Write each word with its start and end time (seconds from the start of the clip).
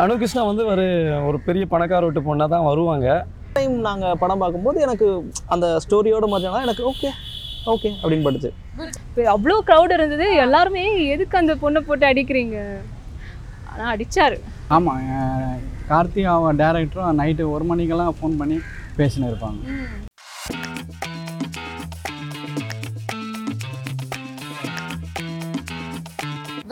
அனுகிருஷ்ணா 0.00 0.42
வந்து 0.48 0.62
ஒரு 0.72 0.84
ஒரு 1.28 1.38
பெரிய 1.46 1.64
பணக்கார 1.72 2.04
வீட்டு 2.06 2.20
பொண்ணாக 2.28 2.48
தான் 2.52 2.66
வருவாங்க. 2.68 3.08
டைம் 3.56 3.74
நாங்கள் 3.86 4.18
படம் 4.22 4.42
பார்க்கும்போது 4.42 4.78
எனக்கு 4.86 5.06
அந்த 5.54 5.66
ஸ்டோரியோட 5.84 6.26
மதியானா 6.34 6.62
எனக்கு 6.66 6.84
ஓகே 6.90 7.10
ஓகே 7.72 7.90
அப்படின்னு 8.00 8.26
பட்டுச்சு. 8.26 8.50
இப்போ 9.08 9.24
அவ்வளோ 9.34 9.56
க்ரௌட் 9.68 9.96
இருந்தது 9.96 10.26
எல்லாருமே 10.44 10.84
எதுக்கு 11.14 11.36
அந்த 11.42 11.54
பொண்ணை 11.64 11.82
போட்டு 11.88 12.06
அடிக்கிறீங்க? 12.10 12.56
ஆனால் 13.72 13.92
அடிச்சாரு. 13.94 14.38
ஆமாம் 14.76 15.04
கார்த்தி 15.90 16.24
அவன் 16.36 16.60
டேரக்டரும் 16.62 17.20
நைட்டு 17.20 17.52
ஒரு 17.56 17.66
மணிக்கெல்லாம் 17.72 18.16
ஃபோன் 18.20 18.40
பண்ணி 18.40 18.58
பேசின்னு 19.00 19.30
இருப்பாங்க. 19.32 19.60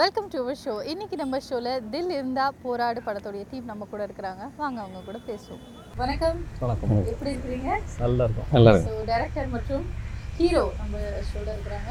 வெல்கம் 0.00 0.28
டு 0.32 0.36
அவர் 0.42 0.58
ஷோ 0.62 0.72
இன்னைக்கு 0.90 1.16
நம்ம 1.20 1.36
ஷோவில் 1.46 1.84
தில் 1.92 2.10
இருந்தா 2.16 2.44
போராடு 2.64 2.98
படத்துடைய 3.06 3.44
டீம் 3.50 3.70
நம்ம 3.70 3.86
கூட 3.92 4.00
இருக்கிறாங்க. 4.06 4.42
வாங்க 4.60 4.78
அவங்க 4.84 5.00
கூட 5.08 5.18
பேசுவோம். 5.28 5.62
வணக்கம். 6.00 6.38
வணக்கம். 6.62 6.92
எப்படி 7.12 7.30
இருக்கிறீங்க? 7.32 7.70
நல்லா 8.02 8.24
இருக்கும். 8.26 8.46
நல்லா 8.54 8.72
ஸோ 8.86 8.92
டைரக்டர் 9.10 9.48
மற்றும் 9.54 9.84
ஹீரோ 10.38 10.62
நம்ம 10.80 10.94
ஷோவில் 11.30 11.50
இருக்கிறாங்க. 11.54 11.90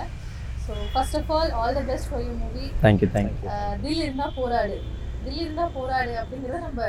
So 0.66 0.72
first 0.94 1.17
of 1.20 1.31
all 1.38 1.52
all 1.62 1.76
the 1.80 1.81
best 1.90 2.09
for 2.12 2.23
you 2.27 2.34
movie 2.44 2.66
thank you 2.86 3.09
thank you 3.16 3.50
தில் 3.84 4.02
இருந்தா 4.05 4.28
போராடு. 4.39 4.78
தில் 5.26 5.41
இருந்தா 5.45 5.66
போராடு 5.80 6.14
அப்படிங்கிறத 6.22 6.62
நம்ம 6.67 6.81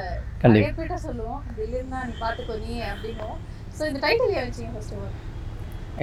கண்டிப்பா. 0.42 0.58
நிறைய 0.58 0.74
பேர்ட்ட 0.78 0.98
சொல்லுவோம். 1.08 1.40
தில் 1.58 1.74
இருந்தா 1.78 2.00
நீ 2.10 2.14
பார்த்துக்கோ 2.24 2.58
நீ 2.66 2.76
அப்படின்னும் 2.92 3.38
ஸோ 3.78 3.82
இந்த 3.90 4.02
டைட்டில் 4.06 4.36
ஏன் 4.38 4.46
வச்சீங்க 4.48 4.70
ஃபர்ஸ்ட் 4.76 4.94
ஆஃப் 4.96 5.02
ஆல் 5.06 5.16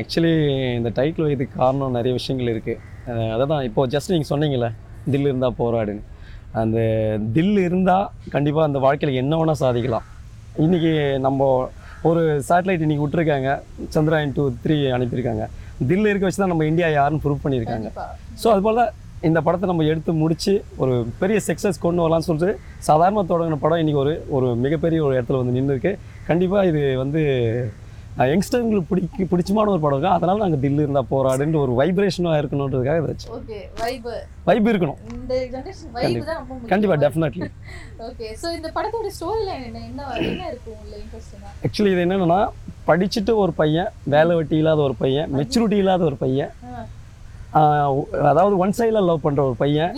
ஆக்சுவலி 0.01 0.33
இந்த 0.79 0.91
டைட்டில் 0.99 1.31
இதுக்கு 1.35 1.55
காரணம் 1.63 1.95
நிறைய 1.99 2.13
விஷயங்கள் 2.19 2.51
இருக்குது 2.55 3.31
அதை 3.35 3.47
தான் 3.53 3.65
இப்போது 3.69 3.91
ஜஸ்ட் 3.95 4.13
நீங்கள் 4.13 4.31
சொன்னீங்களே 4.33 4.69
தில் 5.13 5.27
இருந்தால் 5.29 5.57
போராடுன்னு 5.61 6.03
அந்த 6.61 6.77
தில் 7.35 7.57
இருந்தால் 7.67 8.05
கண்டிப்பாக 8.35 8.67
அந்த 8.69 8.79
வாழ்க்கையில் 8.85 9.19
என்ன 9.21 9.33
வேணால் 9.39 9.61
சாதிக்கலாம். 9.63 10.05
இன்றைக்கி 10.65 10.91
நம்ம 11.25 11.49
ஒரு 12.09 12.21
சேட்டலைட் 12.49 12.83
இன்றைக்கி 12.85 13.03
விட்டுருக்காங்க. 13.03 13.49
சந்திராயன் 13.95 14.35
டூ 14.37 14.43
த்ரீ 14.63 14.77
அனுப்பியிருக்காங்க. 14.97 15.45
தில் 15.89 16.09
இருக்க 16.11 16.25
வச்சு 16.27 16.41
தான் 16.43 16.53
நம்ம 16.53 16.65
இந்தியா 16.71 16.87
யாருன்னு 16.97 17.23
ப்ரூவ் 17.25 17.43
பண்ணியிருக்காங்க. 17.45 17.89
ஸோ 18.41 18.47
அதுபோல் 18.53 18.81
இந்த 19.27 19.39
படத்தை 19.45 19.67
நம்ம 19.69 19.85
எடுத்து 19.91 20.11
முடித்து 20.21 20.53
ஒரு 20.83 20.93
பெரிய 21.21 21.37
சக்ஸஸ் 21.47 21.83
கொண்டு 21.85 22.03
வரலாம்னு 22.03 22.27
சொல்லிட்டு 22.29 22.53
சாதாரண 22.87 23.23
தொடங்கின 23.31 23.59
படம் 23.63 23.81
இன்றைக்கி 23.83 24.01
ஒரு 24.05 24.13
ஒரு 24.37 24.47
மிகப்பெரிய 24.65 24.99
ஒரு 25.05 25.13
இடத்துல 25.17 25.39
வந்து 25.41 25.55
நின்று 25.57 25.75
இருக்கு 25.75 25.93
கண்டிப்பாக 26.29 26.69
இது 26.71 26.81
வந்து 27.03 27.21
யங்ஸ்டர்களுக்கு 28.25 28.89
பிடிக்க 28.89 29.25
பிடிச்சமான 29.31 29.71
ஒரு 29.73 29.81
படம் 29.81 29.95
இருக்கும் 29.95 30.15
அதனால் 30.17 30.43
நாங்கள் 30.43 30.61
தில்லு 30.63 30.83
இருந்தால் 30.85 31.09
போராடுன்ற 31.11 31.57
ஒரு 31.65 31.73
வைப்ரேஷனாக 31.79 32.39
இருக்கணுன்றதுக்காக 32.41 32.97
இதை 33.01 33.09
வச்சோம் 33.11 33.35
ஓகே 33.37 33.57
வைப் 33.81 34.07
வைப் 34.45 34.69
இருக்கணும். 34.71 34.99
கண்டிப்பாக 36.71 36.97
டெஃபினெட்லி 37.03 37.47
ஆக்சுவலி 41.65 41.93
இது 41.95 42.03
என்னென்னா 42.07 42.39
படிச்சுட்டு 42.87 43.31
ஒரு 43.35 43.53
பையன் 43.53 43.89
வேலை 44.15 44.35
வெட்டி 44.35 44.57
இல்லாத 44.57 44.81
ஒரு 44.81 44.95
பையன் 44.95 45.31
மெச்சூரிட்டி 45.35 45.79
இல்லாத 45.83 46.03
ஒரு 46.03 46.17
பையன் 46.17 46.51
அதாவது 48.29 48.55
ஒன் 48.63 48.73
சைடில் 48.77 49.07
லவ் 49.09 49.23
பண்ணுற 49.25 49.41
ஒரு 49.49 49.55
பையன். 49.61 49.91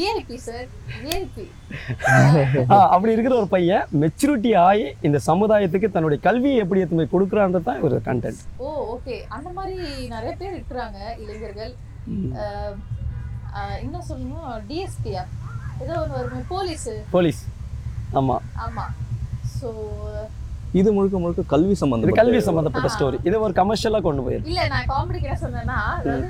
அப்படி 2.94 3.14
இருக்கிற 3.14 3.33
ஒரு 3.41 3.50
பையன் 3.56 3.86
மெச்சூரிட்டி 4.03 4.52
ஆகி 4.66 4.86
இந்த 5.08 5.17
சமுதாயத்துக்கு 5.30 5.89
தன்னுடைய 5.95 6.19
கல்வியை 6.28 6.58
எப்படி 6.64 6.81
எடுத்து 6.81 7.00
போய் 7.00 7.14
கொடுக்குறான்றது 7.16 7.67
தான் 7.69 7.83
ஒரு 7.88 7.97
கண்டென்ட் 8.08 8.41
ஓ 8.66 8.69
ஓகே 8.95 9.17
அந்த 9.38 9.50
மாதிரி 9.58 9.75
நிறைய 10.16 10.33
பேர் 10.41 10.56
இருக்கிறாங்க 10.58 10.97
இளைஞர்கள். 11.23 11.73
என்ன 13.86 13.97
சொல்லணும் 14.09 14.50
டிஎஸ்பியா 14.69 15.23
ஏதோ 15.84 15.94
ஒன்று 16.02 16.17
வருமே 16.17 16.41
போலீஸ் 16.56 16.88
போலீஸ் 17.16 17.41
ஆமாம் 18.19 18.44
ஆமா. 18.66 18.86
ஸோ 19.58 19.69
இது 20.73 20.89
முழுக்க 20.95 21.17
முழுக்க 21.20 21.42
கல்வி 21.52 21.75
சம்பந்தம் 21.78 22.17
கல்வி 22.17 22.39
சம்மந்தப்பட்ட 22.45 22.88
ஆ. 22.88 22.94
ஸ்டோரி 22.94 23.17
இதை 23.28 23.38
ஒரு 23.45 23.53
கமர்ஷியலாக 23.59 24.03
கொண்டு 24.03 24.23
போயிருக்கு 24.25 24.52
இல்ல 24.52 24.64
நான் 24.73 24.86
காமெடிக்கு 24.89 25.28
என்ன 25.28 25.39
சொன்னேன்னா 25.44 25.78
அதாவது 25.94 26.28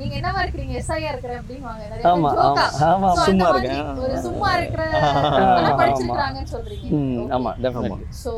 நீங்க 0.00 0.14
என்னவா 0.18 0.40
இருக்கிறீங்க 0.44 0.74
எஸ்ஐயா 0.80 1.10
இருக்கிறேன் 1.12 1.38
அப்படின்வாங்க 1.40 1.82
நிறைய 1.86 2.04
ஆமா 2.10 2.30
ஆமா 2.42 2.64
ஆமா 2.90 3.10
சும்மா 3.22 3.48
இருக்கேன். 3.54 3.88
ஒரு 4.02 4.16
சும்மா 4.26 4.50
இருக்கிற 4.58 4.82
ஆமா, 5.00 5.72
படிச்சிருக்காங்கன்னு 5.80 6.52
சொல்றீங்க. 6.54 6.86
ம் 6.92 7.08
Okay. 7.12 7.32
ஆமாம் 7.36 7.56
டெஃபினெட்லி 7.64 8.06
ஸோ 8.22 8.30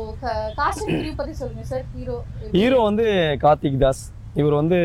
காஸ்டிங் 0.57 0.93
கிரியூ 0.93 1.13
பத்தி 1.19 1.35
சொல்லுங்க 1.39 1.65
சார் 1.69 1.85
ஹீரோ 1.93 2.17
ஹீரோ 2.55 2.79
வந்து 2.83 3.05
கார்த்திக் 3.43 3.81
தாஸ். 3.83 4.03
இவர் 4.35 4.59
வந்து 4.59 4.77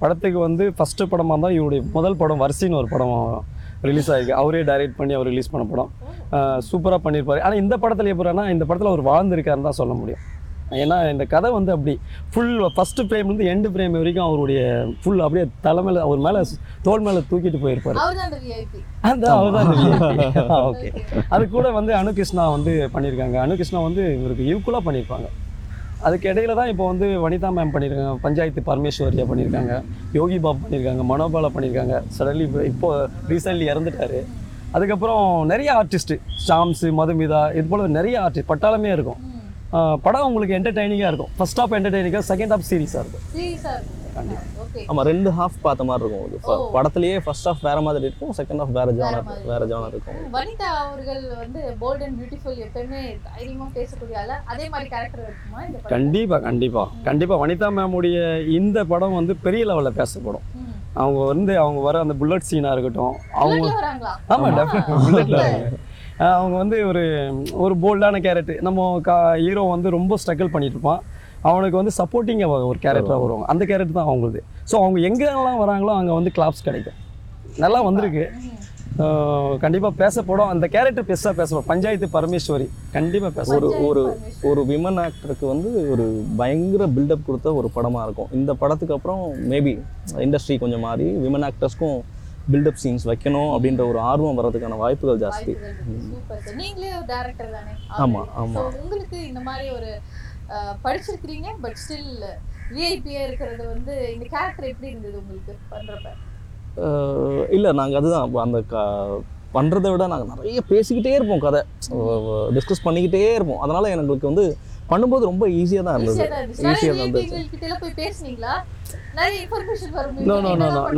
படத்துக்கு 0.00 0.38
வந்து 0.40 0.64
ஃபஸ்ட்டு 0.76 1.08
படமாக 1.12 1.38
தான் 1.40 1.54
இவருடைய 1.54 1.82
முதல் 1.94 2.18
படம் 2.18 2.42
வரிசைன்னு 2.42 2.80
ஒரு 2.80 2.90
படம் 2.92 3.14
ரிலீஸ் 3.88 4.10
ஆகிருக்கு 4.12 4.38
அவரே 4.42 4.60
டைரக்ட் 4.70 4.98
பண்ணி 5.00 5.14
அவர் 5.18 5.30
ரிலீஸ் 5.32 5.50
பண்ண 5.54 5.64
படம். 5.72 5.90
சூப்பராக 6.68 7.00
பண்ணியிருப்பாரு 7.06 7.42
ஆனால் 7.46 7.60
இந்த 7.64 7.74
படத்தில் 7.82 8.12
எப்படின்னா 8.14 8.46
இந்த 8.54 8.64
படத்தில் 8.68 8.92
அவர் 8.92 9.08
வாழ்ந்திருக்காருன்னு 9.10 9.68
தான் 9.70 9.80
சொல்ல 9.82 9.94
முடியும். 10.00 10.22
ஏன்னா 10.82 10.96
இந்த 11.12 11.24
கதை 11.32 11.48
வந்து 11.56 11.70
அப்படி 11.74 11.92
ஃபுல் 12.32 12.54
ஃபஸ்ட்டு 12.76 13.04
ஃப்ரேம்லேருந்து 13.08 13.48
எண்டு 13.52 13.68
ஃப்ரேம் 13.72 13.98
வரைக்கும் 14.00 14.26
அவருடைய 14.28 14.60
ஃபுல் 15.02 15.20
அப்படியே 15.26 15.44
தலைமையில் 15.66 16.00
அவர் 16.06 16.24
மேலே 16.26 16.40
தோல் 16.86 17.04
மேலே 17.06 17.20
தூக்கிட்டு 17.30 17.60
போயிருப்பார். 17.64 18.00
அந்த 19.10 19.26
அவர் 19.36 19.56
தான் 19.56 19.70
ஓகே 20.70 20.90
அது 21.34 21.44
கூட 21.56 21.66
வந்து 21.78 21.94
அனுகிருஷ்ணா 22.00 22.46
வந்து 22.56 22.74
பண்ணியிருக்காங்க 22.94 23.38
அனுகிருஷ்ணா 23.46 23.82
வந்து 23.88 24.04
இவருக்கு 24.18 24.48
ஈக்குவலாக 24.52 24.84
பண்ணியிருப்பாங்க 24.88 25.28
அதுக்கு 26.06 26.26
இடையில 26.32 26.54
தான் 26.60 26.70
இப்போ 26.72 26.84
வந்து 26.92 27.06
வனிதா 27.24 27.50
மேம் 27.56 27.72
பண்ணியிருக்காங்க 27.74 28.14
பஞ்சாயத்து 28.24 28.62
பரமேஸ்வரியா 28.70 29.26
பண்ணியிருக்காங்க 29.30 29.74
யோகி 30.18 30.38
பாபு 30.46 30.62
பண்ணியிருக்காங்க 30.64 31.04
மனோபாலா 31.10 31.50
பண்ணியிருக்காங்க 31.56 31.96
சடன்லி 32.16 32.46
இப்போ 32.70 32.88
ரீசெண்ட்லி 33.32 33.66
இறந்துட்டாரு. 33.72 34.20
அதுக்கப்புறம் 34.76 35.24
நிறைய 35.52 35.70
ஆர்டிஸ்ட்டு 35.80 36.16
ஷாம்ஸு 36.46 36.88
மதுமிதா 37.00 37.42
இது 37.58 37.66
போல் 37.72 37.96
நிறைய 37.98 38.16
ஆர்டிஸ்ட் 38.24 38.50
பட்டாளமே 38.52 38.92
இருக்கும். 38.96 39.20
படம் 40.06 40.26
உங்களுக்கு 40.28 40.56
என்டர்டைனிங்காக 40.58 41.10
இருக்கும். 41.12 41.32
ஃபர்ஸ்ட் 41.38 41.60
ஹாஃப் 41.60 41.76
என்டர்டைனிங்காக 41.78 42.24
செகண்ட் 42.32 42.54
ஹாஃப் 42.54 42.68
சீரியஸாக 42.70 43.04
இருக்கும். 43.04 43.24
சீரியஸா 44.16 44.60
ஓகே 44.64 44.82
ஆமா 44.90 45.02
ரெண்டு 45.08 45.30
ஹாஃப் 45.38 45.56
பார்த்த 45.62 45.86
மாதிரி 45.88 46.06
இருக்கும் 46.06 46.54
ஓ. 46.54 46.66
படத்துலயே 46.74 47.16
ஃபர்ஸ்ட் 47.24 47.48
ஹாஃப் 47.48 47.64
வேற 47.68 47.78
மாதிரி 47.86 48.06
இருக்கும் 48.06 48.32
செகண்ட் 48.38 48.60
ஹாஃப் 48.62 48.74
வேற 48.78 48.90
ஜானர். 48.98 49.26
வேற 49.50 49.62
ஜானர் 49.72 49.94
இருக்கும் 49.94 50.18
வனிதா 50.34 50.68
அவர்கள் 50.82 51.22
வந்து 51.42 51.60
போல்ட் 51.82 52.04
அண்ட் 52.06 52.18
பியூட்டிஃபுல் 52.20 52.60
எப்பயுமே 52.66 53.00
தைரியமா 53.28 53.68
பேசக்கூடிய 53.76 54.18
ஆளு 54.22 54.36
அதே 54.52 54.66
மாதிரி 54.74 54.88
கேரக்டர் 54.94 55.24
இருக்குமா? 55.26 55.60
கண்டிப்பாக 55.94 56.42
கண்டிப்பாக 56.48 56.88
கண்டிப்பாக 57.08 57.40
வனிதா 57.44 57.70
மேமுடைய 57.78 58.18
இந்த 58.58 58.78
படம் 58.92 59.18
வந்து 59.20 59.34
பெரிய 59.46 59.64
லெவலில் 59.70 59.98
பேசப்படும். 60.00 60.46
அவங்க 61.02 61.20
வந்து 61.30 61.52
அவங்க 61.60 61.80
வர 61.80 62.00
அந்த 62.04 62.14
புல்லட் 62.18 62.48
சீனாக 62.48 62.74
இருக்கட்டும் 62.74 63.14
அவங்க 63.40 63.70
ஆமாம் 64.34 64.56
டெஃபினட் 64.58 64.90
புல்லட்டில் 65.06 65.40
அவங்க 66.34 66.56
வந்து 66.56 66.76
ஒரு 66.88 67.02
ஒரு 67.64 67.74
போல்டான 67.82 68.20
கேரக்டர் 68.26 68.60
நம்ம 68.60 68.82
கா 69.08 69.16
ஹீரோ 69.40 69.62
வந்து 69.70 69.88
ரொம்ப 69.96 70.16
ஸ்ட்ரகிள் 70.22 70.52
பண்ணிட்டு 70.52 70.76
இருப்பான். 70.76 71.02
அவனுக்கு 71.50 71.78
வந்து 71.80 71.94
சப்போர்ட்டிங்காக 72.00 72.58
ஒரு 72.72 72.78
கேரக்டராக 72.84 73.20
வருவாங்க. 73.24 73.46
அந்த 73.52 73.62
கேரக்டர் 73.70 73.98
தான் 74.00 74.10
அவங்களுது. 74.10 74.40
ஸோ 74.70 74.74
அவங்க 74.82 74.98
எங்கெல்லாம் 75.08 75.62
வராங்களோ 75.64 75.94
அங்கே 76.00 76.14
வந்து 76.18 76.32
கிளாப்ஸ் 76.38 76.66
கிடைக்கும். 76.68 76.98
நல்லா 77.64 77.80
வந்திருக்கு. 77.88 78.24
கண்டிப்பாக 79.62 79.94
பேசப்படும். 80.00 80.50
அந்த 80.52 80.66
கேரக்டர் 80.74 81.06
பெருசாக 81.08 81.34
பேசப்படும். 81.38 81.68
பஞ்சாயத்து 81.70 82.08
பரமேஸ்வரி 82.16 82.66
கண்டிப்பாக 82.96 83.32
பேச 83.38 83.54
ஒரு 83.56 83.68
ஒரு. 83.88 84.02
ஒரு 84.50 84.60
விமன் 84.70 85.00
ஆக்டருக்கு 85.04 85.46
வந்து 85.52 85.70
ஒரு 85.92 86.04
பயங்கர 86.40 86.86
பில்டப் 86.96 87.24
கொடுத்த 87.28 87.54
ஒரு 87.60 87.70
படமா 87.76 88.02
இருக்கும். 88.06 88.30
இந்த 88.38 88.54
படத்துக்கு 88.60 88.96
அப்புறம் 88.96 89.22
மேபி 89.52 89.72
இண்டஸ்ட்ரி 90.26 90.56
கொஞ்சம் 90.64 90.84
மாறி 90.88 91.08
விமன் 91.24 91.46
ஆக்டர்ஸ்க்கும் 91.48 91.96
பில்டப் 92.52 92.80
சீன்ஸ் 92.82 93.06
வைக்கணும் 93.10 93.50
அப்படின்ற 93.54 93.82
ஒரு 93.90 93.98
ஆர்வம் 94.10 94.38
வர்றதுக்கான 94.38 94.78
வாய்ப்புகள் 94.82 95.20
ஜாஸ்தி. 95.24 95.52
வாய்ப்புகள் 95.54 95.72
இருக்கு. 95.72 95.94
Super 96.14 96.38
sir. 96.46 96.54
நீங்களே 96.62 96.90
ஒரு 96.98 97.06
டைரக்டர் 97.12 97.50
தானே? 97.56 97.74
ஆமா, 98.02 98.22
already. 98.22 98.40
ஆமா. 98.42 98.62
So, 98.66 98.82
உங்களுக்கு 98.82 99.18
இந்த 99.30 99.40
மாதிரி 99.48 99.66
ஒரு 99.78 99.90
படிச்சிருக்கிறீங்க 100.84 101.48
பட் 101.62 101.78
ஸ்டில் 101.82 102.10
விஐபியா 102.74 103.22
இருக்கிறது 103.28 103.62
வந்து 103.74 103.94
இந்த 104.14 104.24
கேரக்டர் 104.34 104.70
எப்படி 104.72 104.90
இருந்தது 104.92 105.16
உங்களுக்கு 105.22 105.54
பண்றப்ப? 105.72 106.10
இல்ல 107.56 107.72
நாங்க 107.80 107.96
அதுதான் 108.00 108.44
அந்த 108.46 108.60
க 108.72 108.76
பண்றதை 109.56 109.88
விட 109.94 110.04
நாங்க 110.12 110.24
நிறைய 110.30 110.60
பேசிக்கிட்டே 110.70 111.12
இருப்போம் 111.16 111.42
கதை. 111.44 111.60
டிஸ்கஸ் 112.56 112.86
பண்ணிக்கிட்டே 112.86 113.20
இருப்போம். 113.34 113.60
அதனால 113.64 113.90
எங்களுக்கு 113.94 114.30
வந்து 114.30 114.44
பண்ணும்போது 114.90 115.28
ரொம்ப 115.30 115.44
ஈஸியா 115.60 115.82
தான் 115.86 115.96
இருந்தது. 115.98 116.16
ஈஸியா 116.70 116.94
தான் 116.94 117.04
இருந்துச்சு. 117.04 117.36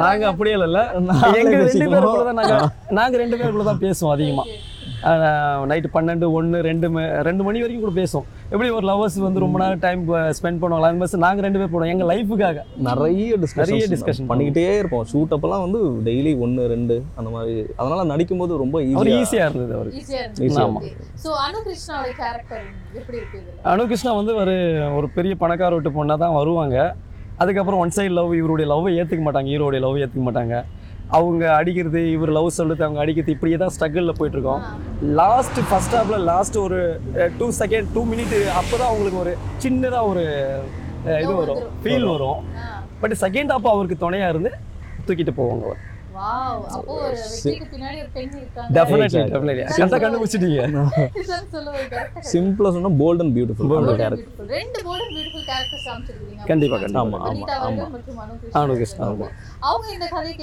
நாங்கள் 0.04 0.30
அப்படியே 0.30 0.54
இல்லை 0.58 0.84
நாங்களே 1.10 1.40
எங்க 1.42 1.52
ரெண்டு 1.52 1.66
பேசிக்குவோம். 1.66 1.92
பேருக்குள்ள 1.94 2.24
தான் 2.30 2.40
நாங்கள் 2.40 2.64
நாங்கள் 2.98 3.22
ரெண்டு 3.22 3.38
பேருக்குள்ள 3.40 3.66
தான் 3.70 3.82
பேசுவோம் 3.84 4.14
அதிகமாக 4.16 4.48
நைட்டு 5.66 5.88
பன்னெண்டு 5.94 6.32
ஒன்று 6.32 6.60
ரெண்டு 6.60 6.90
ம- 6.90 7.22
ரெண்டு 7.22 7.44
மணி 7.44 7.60
வரைக்கும் 7.60 7.84
கூட 7.84 8.02
பேசுவோம். 8.02 8.26
எப்படி 8.50 8.70
ஒரு 8.70 8.86
லவர்ஸ் 8.86 9.18
வந்து 9.18 9.40
ரொம்ப 9.40 9.58
நேரம் 9.58 9.78
டைம் 9.78 10.08
ஸ்பெண்ட் 10.08 10.60
பண்ணுவாங்களா? 10.60 10.86
அந்த 10.86 10.98
மாதிரி 10.98 11.16
நாங்கள் 11.16 11.44
ரெண்டு 11.44 11.58
பேர் 11.58 11.72
போனோம் 11.72 11.88
எங்கள் 11.88 12.08
லைஃபுக்காக 12.08 12.62
நிறைய 12.80 13.36
டிஸ்கஷன் 13.36 13.56
நிறைய 13.56 13.86
discussion 13.88 14.26
பண்ணிக்கிட்டே 14.28 14.78
இருப்போம். 14.78 15.06
ஷூட் 15.12 15.34
அப்பெல்லாம் 15.34 15.70
வந்து 15.70 15.78
டெய்லி 16.04 16.38
ஒன்று 16.38 16.66
ரெண்டு 16.66 17.02
அந்த 17.14 17.30
மாதிரி. 17.30 17.66
அதனால 17.76 18.16
நடிக்கும்போது 18.16 18.56
ரொம்ப 18.56 18.82
அவர் 18.94 19.06
ஈஸியா 19.06 19.20
ஈஸியாக 19.20 19.50
இருந்தது 19.50 19.74
அவருக்கு 19.74 20.00
ஈஸியா 20.00 20.20
Easy 20.40 20.58
ஆ 20.58 20.66
இருந்துச்சு 20.66 20.92
சோ 21.24 21.30
அனு 21.46 21.58
கிருஷ்ணாவோட 21.66 22.12
கேரக்டர் 22.16 22.64
எப்படி 22.94 23.16
இருக்கு 23.16 23.38
இதுல? 23.38 23.66
அனுகிருஷ்ணா 23.66 24.16
வந்து 24.16 24.34
ஒரு 24.34 24.56
ஒரு 24.96 25.08
பெரிய 25.08 25.34
பணக்கார 25.34 25.74
வீட்டு 25.74 25.90
பொண்ணாக 25.90 26.18
தான் 26.18 26.34
வருவாங்க. 26.34 26.96
அதுக்கப்புறம் 27.36 27.80
ஒன் 27.80 27.90
சைடு 27.96 28.10
லவ் 28.10 28.34
இவருடைய 28.34 28.72
லவ்வை 28.72 28.94
ஏற்றுக்க 28.94 29.22
மாட்டாங்க. 29.22 29.48
ஹீரோடைய 29.48 29.80
லவ் 29.80 29.96
ஏற்றுக்க 29.96 30.24
மாட்டாங்க. 30.28 30.54
அவங்க 31.16 31.44
அடிக்கிறது 31.56 32.00
இவர் 32.12 32.30
லவ் 32.36 32.48
சொல்லுறது 32.56 32.84
அவங்க 32.86 33.00
அடிக்கிறது 33.02 33.34
இப்படியே 33.34 33.56
தான் 33.62 33.72
ஸ்ட்ரகிளில் 33.74 34.16
போயிட்டுருக்கோம். 34.18 34.62
லாஸ்ட் 35.20 35.58
ஃபர்ஸ்ட் 35.68 35.94
ஹாஃபில் 35.98 36.24
லாஸ்ட் 36.30 36.56
ஒரு 36.66 36.78
டூ 37.38 37.46
செகண்ட் 37.60 37.88
டூ 37.96 38.02
மினிட் 38.12 38.34
அப்போ 38.60 38.74
தான் 38.76 38.90
அவங்களுக்கு 38.90 39.20
ஒரு 39.24 39.34
சின்னதாக 39.64 40.10
ஒரு 40.12 40.24
இது 41.24 41.32
வரும். 41.40 41.62
ஃபீல் 41.82 42.08
வரும். 42.14 42.40
பட் 43.02 43.14
செகண்ட் 43.24 43.52
ஹாஃப் 43.54 43.68
அவருக்கு 43.74 43.98
துணையாக 44.04 44.32
இருந்து 44.34 44.52
தூக்கிட்டு 45.08 45.34
போவாங்க 45.40 45.64
அவர். 45.68 45.82
வாவ் 46.16 46.62
அப்போ 46.74 46.92
ஒரு 46.98 47.16
வெற்றிக்கு 47.22 47.66
பின்னாடி 47.72 47.98
ஒரு 48.02 48.10
பெண் 48.14 48.32
இருக்காங்க 48.36 48.70
டெஃபினெட்லி 48.76 49.06
Exactly. 49.08 49.32
டெஃபினெட்லி 49.32 49.64
கரெக்டாக 49.70 50.00
கண்டுபிடிச்சிட்டீங்க? 50.04 50.60
சிம்பிளாக 52.30 52.72
சொன்னால் 52.76 52.96
bold 53.00 53.22
and 53.24 53.34
beautiful 53.36 53.72
and 53.72 54.00
character 54.00 54.22
Beautiful. 54.22 54.48
ரெண்டு 54.56 54.78
போல்ட் 54.86 55.10
பியூட்டிஃபுல் 55.10 55.46
கேரக்டர்ஸ் 55.50 55.86
காமிச்சிருக்கீங்க 55.88 56.46
கண்டிப்பா, 56.50 56.76
கண்டிப்பா. 56.76 57.02
ஆமா, 57.02 57.18
ஆமா, 57.20 57.28
வனிதா 57.28 57.56
ஆமா. 57.60 57.86
மற்றும். 57.88 59.32
அவங்க 59.68 59.86
இந்த 59.94 60.06
கதையை 60.08 60.34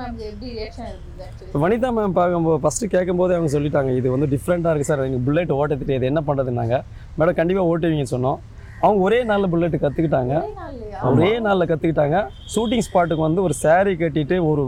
மேம்க்கு 0.00 0.24
எப்படி 0.28 0.48
ரியாக்ஷன் 0.56 0.88
இருந்தது? 0.88 1.60
வனிதா 1.62 1.90
மேம் 1.96 2.16
கேட்கும்போது 2.94 3.34
அவங்க 3.36 3.52
சொல்லிட்டாங்க 3.56 3.92
இது 4.00 4.10
வந்து 4.10 4.28
டிஃப்ரெண்ட்டாக 4.34 4.72
இருக்குது 4.72 4.90
சார் 4.90 5.04
எனக்கு 5.04 5.26
புல்லட் 5.26 5.54
ஓட்ட 5.58 5.76
தெரியாது 5.82 6.10
என்ன 6.10 6.22
பண்ணுறதுனாங்க 6.28 6.76
மேடம் 7.18 7.38
கண்டிப்பாக 7.40 7.70
ஓட்டுவீங்கன்னு 7.70 8.14
சொன்னோம் 8.16 8.40
அவங்க 8.82 9.02
ஒரே 9.02 9.24
நாளில் 9.24 9.48
புல்லட் 9.48 9.74
கற்றுக்கிட்டாங்க 9.74 10.34
ஒரே 10.36 10.52
நாள்லயா? 10.60 11.14
ஒரே 11.14 11.38
நாளில் 11.38 11.68
கற்றுக்கிட்டாங்க 11.68 12.16
ஷூட்டிங் 12.54 12.82
ஸ்பாட்டுக்கு 12.86 13.24
வந்து 13.28 13.42
ஒரு 13.42 13.54
saree 13.62 13.96
கட்டிட்டு 13.96 14.36
ஒரு 14.48 14.62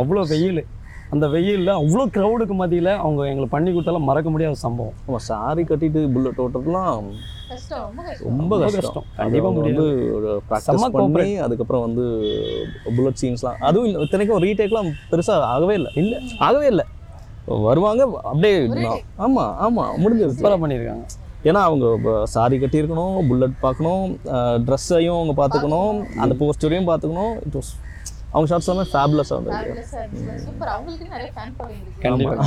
அவ்வளோ 0.00 0.28
வெயில். 0.28 0.66
அந்த 1.10 1.28
வெயிலில் 1.28 1.66
அவ்வளோ 1.66 2.04
க்ரௌடுக்கு 2.14 2.54
மத்தியில் 2.54 2.86
அவங்க 2.86 3.22
எங்களுக்கு 3.22 3.48
பண்ணி 3.48 3.70
கொடுத்தாலும் 3.70 4.04
மறக்க 4.04 4.30
முடியாத 4.30 4.54
சம்பவம். 4.54 4.92
ஆமாம் 5.06 5.20
சாரி 5.20 5.62
கட்டிட்டு 5.62 6.12
புல்லட் 6.12 6.38
ஓட்டுறதுலாம் 6.38 7.04
ரொம்ப 8.24 8.58
கஷ்டம். 8.80 9.04
கண்டிப்பாக 9.16 9.54
ஒரு 9.54 10.42
செம்ம 10.48 10.50
ப்ராக்டிஸ் 10.50 10.90
பண்ணி 10.90 11.36
அதுக்கப்புறம் 11.36 11.82
வந்து 11.82 12.04
புல்லட் 12.96 13.18
சீன்ஸ்லாம் 13.22 13.56
அதுவும் 13.60 13.88
இல்லை 13.88 14.00
இத்தனைக்கும் 14.02 14.42
ரீடேக்லாம் 14.42 14.90
பெருசாக 15.10 15.40
ஆகவே 15.54 15.74
இல்லை. 15.74 15.92
இல்லை 15.94 16.18
ஆகவே 16.38 16.66
இல்லை. 16.66 16.84
வருவாங்க 17.46 18.02
அப்படியே 18.22 18.58
நான்- 18.58 19.04
ஆமா 19.18 19.44
ஆமா 19.66 19.84
முடிஞ்சது 19.98 20.32
பண்ணியிருக்காங்க. 20.42 21.04
ஏன்னா 21.44 21.60
அவங்க 21.64 21.86
சாரி 22.28 22.56
கட்டியிருக்கணும் 22.58 23.14
புல்லட் 23.28 23.60
பார்க்கணும் 23.60 24.04
ட்ரெஸ்ஸையும் 24.66 25.18
அவங்க 25.18 25.34
பார்த்துக்கணும் 25.38 25.94
அந்த 26.20 26.34
போஸ்டரையும் 26.40 26.88
பார்த்துக்கணும் 26.88 27.34
இட் 27.42 27.56
வாஸ் 27.56 27.70
அவங்க 28.32 28.48
ஷார்ட்ஸ் 28.48 28.68
எல்லாமே 28.68 28.90
ஃபேப்லஸாக 28.90 29.36
இருந்தது. 29.36 29.84
Super. 30.42 30.66
அவங்களுக்கு 30.68 31.06
நிறைய 31.08 31.30
fan 31.36 31.48
following 31.56 31.80
இருக்கு. 31.80 32.02
கண்டிப்பாக 32.02 32.44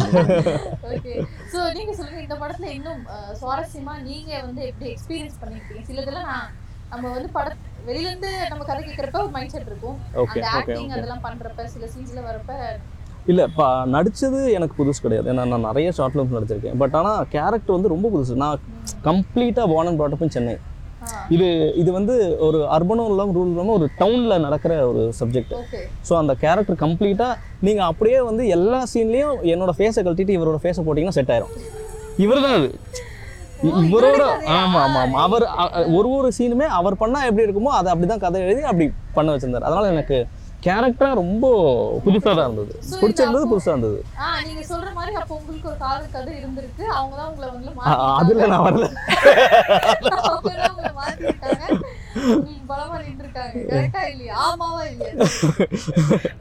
Okay. 0.93 1.15
So, 1.51 1.61
நீங்க 1.73 1.93
சொல்லுங்க 1.93 2.21
இந்த 2.21 2.35
படத்துல 2.35 2.69
இன்னும் 2.71 3.01
அஹ், 3.11 3.33
சுவாரஸ்யமா 3.39 3.95
நீங்க 4.03 4.31
வந்து 4.41 4.61
எப்படி 4.67 4.89
எக்ஸ்பீரியன்ஸ் 4.91 5.39
பண்ணிருக்கீங்க 5.41 5.83
சிலதெல்லாம் 5.89 6.29
நான் 6.29 6.47
நம்ம 6.91 7.11
வந்து 7.11 7.29
பட 7.31 7.49
வெளியில 7.85 8.09
இருந்து 8.09 8.31
நம்ம 8.49 8.63
கதை 8.63 8.81
கேட்கறப்ப 8.83 9.19
ஒரு 9.21 9.31
மைண்ட் 9.31 9.53
செட் 9.53 9.67
இருக்கும் 9.67 9.97
அந்த 10.27 10.45
ஆக்டிங். 10.53 10.91
அதெல்லாம் 10.91 11.23
பண்றப்ப 11.23 11.65
சில 11.67 11.85
சீன்ஸ்ல 11.93 12.21
வரப்ப 12.23 12.51
இல்லை 13.31 13.43
இப்போ 13.49 13.65
நடிச்சது 13.95 14.39
எனக்கு 14.57 14.75
புதுசு 14.79 15.01
கிடையாது. 15.05 15.27
ஏன்னா 15.31 15.43
நான் 15.53 15.67
நிறைய 15.69 15.89
ஷார்ட் 15.97 16.13
ஃபிலிம்ஸ் 16.13 16.35
நடிச்சிருக்கேன். 16.37 16.77
பட் 16.81 16.95
ஆனால் 16.99 17.21
கேரக்டர் 17.35 17.75
வந்து 17.77 17.91
ரொம்ப 17.95 18.07
புதுசு. 18.15 18.35
நான் 18.43 18.59
கம்ப்ளீட்டாக 19.09 19.67
brought 19.99 20.15
up 20.15 20.23
in 20.27 20.31
சென்னை 20.37 20.55
இது 21.35 21.47
இது 21.81 21.89
வந்து 21.97 22.13
ஒரு 22.47 22.59
அர்பனும் 22.75 23.09
இல்லாமல் 23.11 23.35
ரூல் 23.37 23.49
இல்லாமல் 23.53 23.75
ஒரு 23.77 23.87
டவுனில் 24.01 24.43
நடக்கிற 24.45 24.73
ஒரு 24.89 25.01
சப்ஜெக்ட் 25.17 25.53
ஸோ 26.07 26.13
அந்த 26.19 26.33
கேரக்டர் 26.43 26.77
கம்ப்ளீட்டாக 26.83 27.39
நீங்கள் 27.67 27.87
அப்படியே 27.91 28.19
வந்து 28.29 28.43
எல்லா 28.57 28.79
சீன்லேயும் 28.91 29.39
என்னோட 29.53 29.73
ஃபேஸை 29.79 30.01
கழட்டிட்டு 30.05 30.37
இவரோட 30.37 30.59
ஃபேஸை 30.63 30.83
போட்டிங்கன்னா 30.85 31.17
செட் 31.17 31.33
ஆயிரும். 31.35 31.53
இவர் 32.25 32.43
தான் 32.45 32.55
அது. 32.59 32.69
இவரோட 33.87 34.23
ஆமாம் 34.59 34.81
ஆமாம் 34.85 35.01
ஆமாம் 35.03 35.19
அவர் 35.25 35.45
ஒரு 35.97 36.09
ஒரு 36.19 36.29
சீனுமே 36.37 36.69
அவர் 36.79 37.01
பண்ணால் 37.03 37.27
எப்படி 37.29 37.45
இருக்குமோ 37.47 37.73
அதை 37.79 37.89
அப்படி 37.93 38.07
தான் 38.13 38.23
கதை 38.23 38.41
எழுதி 38.47 38.63
அப்படி 38.71 38.87
பண்ண 39.17 39.35
வச்சிருந்தார். 39.35 39.67
அதனால் 39.69 39.91
எனக்கு 39.93 40.17
கேரக்டராக 40.65 41.19
ரொம்ப 41.21 41.45
புதுசாக 42.05 42.33
தான் 42.37 42.47
இருந்தது. 42.47 42.73
பிடிச்சிருந்தது 43.01 43.49
புதுசாக 43.51 43.73
இருந்தது 43.73 43.97
ஆ 44.21 44.27
நீங்க 44.47 44.61
சொல்ற 44.71 44.89
மாதிரி 44.97 45.13
அப்போ 45.21 45.33
உங்களுக்கு 45.39 45.69
ஒரு 45.71 45.77
காதல் 45.83 46.13
கதை 46.15 46.33
இருந்திருக்கு. 46.39 46.85
அவங்க 46.97 47.13
தான் 47.19 47.29
உங்களை 47.31 47.49
வந்து 47.55 47.71
அதில் 48.19 48.51
நான் 48.53 48.65
வரல. 48.67 48.87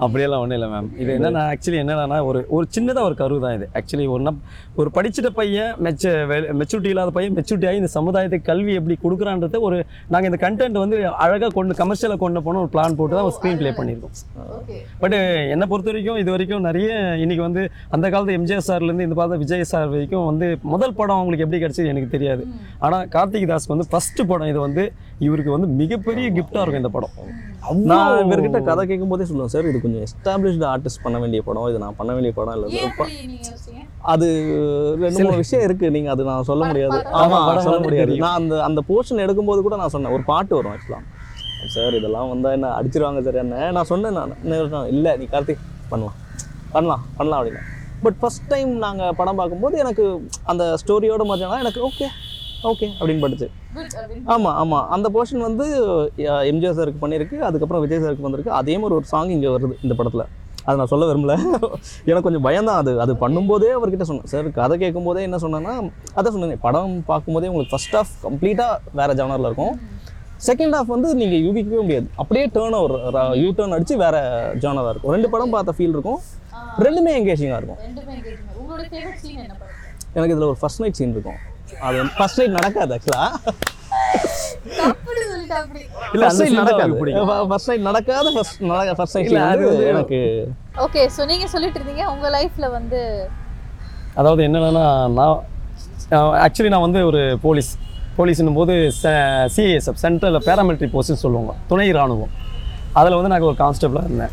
அப்படியெல்லாம் 0.02 0.42
ஒன்றும் 0.42 0.56
இல்லை 0.56 0.68
மேம் 0.72 0.88
இது 1.02 1.10
என்னன்னா 1.16 1.42
ஆக்சுவலி 1.52 1.78
என்னன்னா 1.82 2.18
ஒரு 2.28 2.40
ஒரு 2.50 2.66
சின்னதாக 2.74 3.08
ஒரு 3.08 3.16
கரு 3.16 3.40
தான் 3.44 3.56
இது. 3.56 3.66
ஆக்சுவலி 3.78 4.06
நப் 4.26 4.40
ஒரு 4.76 4.88
படிச்சிட்ட 4.96 5.30
பையன் 5.32 5.72
மெச்ச 5.84 6.04
மெச்சூரிட்டி 6.60 6.90
இல்லாத 6.92 7.12
பையன் 7.16 7.36
மெச்சூரிட்டி 7.38 7.68
ஆகி 7.70 7.80
இந்த 7.82 7.90
சமுதாயத்துக்கு 7.94 8.48
கல்வி 8.50 8.74
எப்படி 8.78 8.96
கொடுக்குறான்றத 9.02 9.60
ஒரு 9.62 9.78
நாங்கள் 10.10 10.30
இந்த 10.30 10.40
கண்டென்ட் 10.44 10.82
வந்து 10.82 10.96
அழகாக 11.24 11.50
கொண்டு 11.52 11.78
கமர்ஷியலாக 11.80 12.20
கொண்டு 12.22 12.42
போன 12.42 12.60
ஒரு 12.62 12.72
பிளான் 12.74 12.96
போட்டு 12.98 13.16
தான் 13.16 13.28
ஒரு 13.28 13.36
ஸ்க்ரீன் 13.36 13.60
ப்ளே 13.60 13.72
பண்ணியிருக்கோம் 13.72 14.14
பட் 15.02 15.16
என்னை 15.52 15.66
பொறுத்த 15.66 15.90
வரைக்கும் 15.90 16.20
இது 16.22 16.30
வரைக்கும் 16.32 16.66
நிறைய 16.68 16.88
இன்னைக்கு 17.22 17.44
வந்து 17.44 17.64
அந்த 17.90 18.06
காலத்து 18.08 18.36
எம்ஜிஆர் 18.38 18.66
சார்லேருந்து 18.68 19.06
இந்த 19.06 19.18
பார்த்த 19.20 19.40
விஜய் 19.42 19.70
சார் 19.72 19.88
வரைக்கும் 19.92 20.26
வந்து 20.30 20.46
முதல் 20.72 20.94
படம் 20.94 21.16
அவங்களுக்கு 21.16 21.44
எப்படி 21.44 21.60
கிடைச்சது 21.62 21.90
எனக்கு 21.92 22.08
தெரியாது. 22.10 22.42
ஆனால் 22.80 23.04
கார்த்திக் 23.08 23.50
தாஸ்க்கு 23.50 23.74
வந்து 23.74 23.88
ஃபர்ஸ்ட் 23.90 24.22
படம் 24.28 24.50
இது 24.52 24.60
வந்து 24.60 24.84
இவருக்கு 25.20 25.50
வந்து 25.54 25.61
மிகப்பெரிய 25.80 26.26
கிஃப்டாக 26.36 26.62
இருக்கும் 26.62 26.82
இந்த 26.82 26.90
படம். 26.94 27.14
நான் 27.90 28.20
இவர்கிட்ட 28.24 28.58
கதை 28.62 28.82
கேட்கும் 28.86 29.12
போதே 29.12 29.26
சொல்லுவேன் 29.28 29.52
சார் 29.54 29.68
இது 29.70 29.80
கொஞ்சம் 29.80 30.04
எஸ்டாப்ளிஷ்டு 30.06 30.66
ஆர்டிஸ்ட் 30.70 31.02
பண்ண 31.04 31.18
வேண்டிய 31.18 31.42
படம் 31.48 31.68
இது 31.70 31.82
நான் 31.84 31.98
பண்ண 32.00 32.10
வேண்டிய 32.12 32.32
படம் 32.38 32.54
இல்லை 32.56 32.68
அது 34.12 34.28
ரெண்டு 35.02 35.24
மூணு 35.24 35.40
விஷயம் 35.42 35.64
இருக்கு 35.66 35.92
நீங்க 35.96 36.10
அது 36.14 36.22
நான் 36.30 36.48
சொல்ல 36.50 36.62
முடியாது. 36.70 36.98
ஆமா 37.20 37.38
சொல்ல 37.66 37.78
முடியாது. 37.84 38.16
நான் 38.24 38.38
அந்த 38.40 38.56
அந்த 38.68 38.82
போர்ஷன் 38.88 39.24
எடுக்கும்போது 39.24 39.62
கூட 39.66 39.76
நான் 39.76 39.94
சொன்னேன் 39.96 40.14
ஒரு 40.16 40.24
பாட்டு 40.30 40.56
வரும் 40.58 40.74
ஆக்சுவலாக 40.74 41.04
சார் 41.74 41.96
இதெல்லாம் 41.98 42.30
வந்தா 42.30 42.50
என்ன 42.56 42.72
அடிச்சிருவாங்க 42.78 43.20
சார் 43.22 43.38
என்ன? 43.42 43.70
நான் 43.70 43.90
சொன்னேன் 43.92 44.18
நான். 44.18 44.34
இல்லை 44.94 45.12
நீ 45.20 45.26
கார்த்திக் 45.34 45.62
பண்ணலாம். 45.92 46.18
பண்ணலாம் 46.72 47.04
பண்ணலாம் 47.18 47.38
அப்படின்னு 47.40 47.62
பட் 48.04 48.16
ஃபர்ஸ்ட் 48.20 48.46
டைம் 48.48 48.70
நாங்கள் 48.78 49.16
படம் 49.18 49.38
பார்க்கும்போது 49.40 49.76
எனக்கு 49.78 50.04
அந்த 50.44 50.64
ஸ்டோரியோட 50.82 51.24
மாதிரினா 51.28 51.58
எனக்கு 51.58 51.80
ஓகே 51.88 52.06
ஓகே. 52.70 52.86
அப்படின்னு 52.98 53.22
பட்டுச்சு. 53.24 53.48
ஆமாம் 54.34 54.56
ஆமாம் 54.62 54.90
அந்த 54.94 55.06
போர்ஷன் 55.14 55.46
வந்து 55.48 55.66
எம்ஜிஆர் 56.50 56.76
சாருக்கு 56.78 57.02
பண்ணியிருக்கு. 57.04 57.38
அதுக்கப்புறம் 57.48 57.82
விஜய் 57.84 58.02
சாருக்கு 58.04 58.26
வந்திருக்கு. 58.26 58.52
அதே 58.60 58.74
மாதிரி 58.82 58.96
ஒரு 58.98 59.06
சாங் 59.12 59.32
இங்கே 59.36 59.50
வருது 59.54 59.76
இந்த 59.82 59.94
படத்தில். 60.00 60.26
அது 60.64 60.76
நான் 60.78 60.90
சொல்ல 60.90 61.06
விரும்பல. 61.10 61.34
எனக்கு 62.08 62.26
கொஞ்சம் 62.26 62.44
பயம்தான் 62.48 62.80
அது. 62.82 62.92
அது 63.04 63.12
பண்ணும்போதே 63.22 63.70
அவர்கிட்ட 63.76 64.04
சொன்னேன். 64.10 64.28
சார் 64.32 64.50
கதை 64.58 64.78
கேட்கும்போதே 64.82 65.22
என்ன 65.28 65.36
சொன்னேன்னா 65.44 65.72
அதான் 66.16 66.34
சொன்னேன் 66.36 66.60
படம் 66.66 66.94
பார்க்கும்போதே 67.10 67.48
உங்களுக்கு 67.52 67.74
ஃபர்ஸ்ட் 67.74 67.96
ஆஃப் 68.00 68.12
கம்ப்ளீட்டாக 68.26 68.78
வேறு 69.00 69.14
ஜானரில் 69.20 69.48
இருக்கும். 69.50 69.74
செகண்ட் 70.46 70.74
ஹாஃப் 70.76 70.92
வந்து 70.94 71.08
நீங்கள் 71.14 71.42
யூகிக்கவே 71.46 71.80
முடியாது. 71.86 72.06
அப்படியே 72.16 72.46
டேர்ன் 72.54 72.76
ஓவர் 72.80 72.94
யூ 73.42 73.48
டேர்ன் 73.58 73.74
அடித்து 73.76 73.96
வேறு 73.96 74.20
ஜானராக 74.64 74.92
இருக்கும். 74.92 75.12
ரெண்டு 75.16 75.30
படம் 75.30 75.54
பார்த்த 75.56 75.74
ஃபீல் 75.78 75.94
இருக்கும். 75.96 76.20
ரெண்டுமே 76.84 77.14
எங்கேஜிங்காக 77.20 77.60
இருக்கும். 77.60 77.80
எனக்கு 80.14 80.34
இதில் 80.34 80.50
ஒரு 80.52 80.60
ஃபர்ஸ்ட் 80.60 80.80
நைட் 80.80 80.98
சீன் 81.00 81.14
இருக்கும். 81.16 81.40
அது 81.80 82.04
ஃபர்ஸ்ட் 82.18 82.38
நைட் 82.38 82.56
நடக்காது 82.58 82.94
அப்படி. 85.60 85.80
இல்ல, 86.14 86.24
அந்த 86.28 86.44
நடக்காது. 86.50 86.94
ஃபர்ஸ்ட் 87.50 87.68
நைட் 87.70 87.86
நடக்காத 87.88 88.30
ஃபர்ஸ்ட் 88.36 88.62
நடக்க 88.62 88.94
ஃபர்ஸ்ட் 88.94 89.16
நைட் 89.16 89.36
அது 89.44 89.86
எனக்கு 89.92 90.20
ஓகே 90.84 91.02
நீங்க 91.30 91.46
சொல்லிட்டு 91.46 91.78
இருந்தீங்க 91.80 92.04
உங்க 92.14 92.26
லைஃப்ல 92.30 92.70
வந்து 92.70 93.00
அதாவது 94.14 94.42
என்னன்னா 94.46 94.84
நான் 95.18 95.40
ஆக்சுவலி 96.44 96.68
நான் 96.68 96.86
வந்து 96.86 97.06
ஒரு 97.06 97.38
போலீஸ் 97.42 97.70
போலீஸ்னும் 98.18 98.58
போது 98.60 98.74
சிஏஎஸ்எஃப் 99.56 100.02
சென்ட்ரல் 100.04 100.38
பேராமிலிட்ரி 100.48 100.88
போஸ்ட்னு 100.94 101.22
சொல்லுவாங்க 101.24 101.52
துணை 101.68 101.92
ராணுவம். 101.92 102.32
அதில் 102.92 103.14
வந்து 103.14 103.30
நான் 103.32 103.42
ஒரு 103.42 103.56
கான்ஸ்டபிளாக 103.64 104.08
இருந்தேன். 104.08 104.32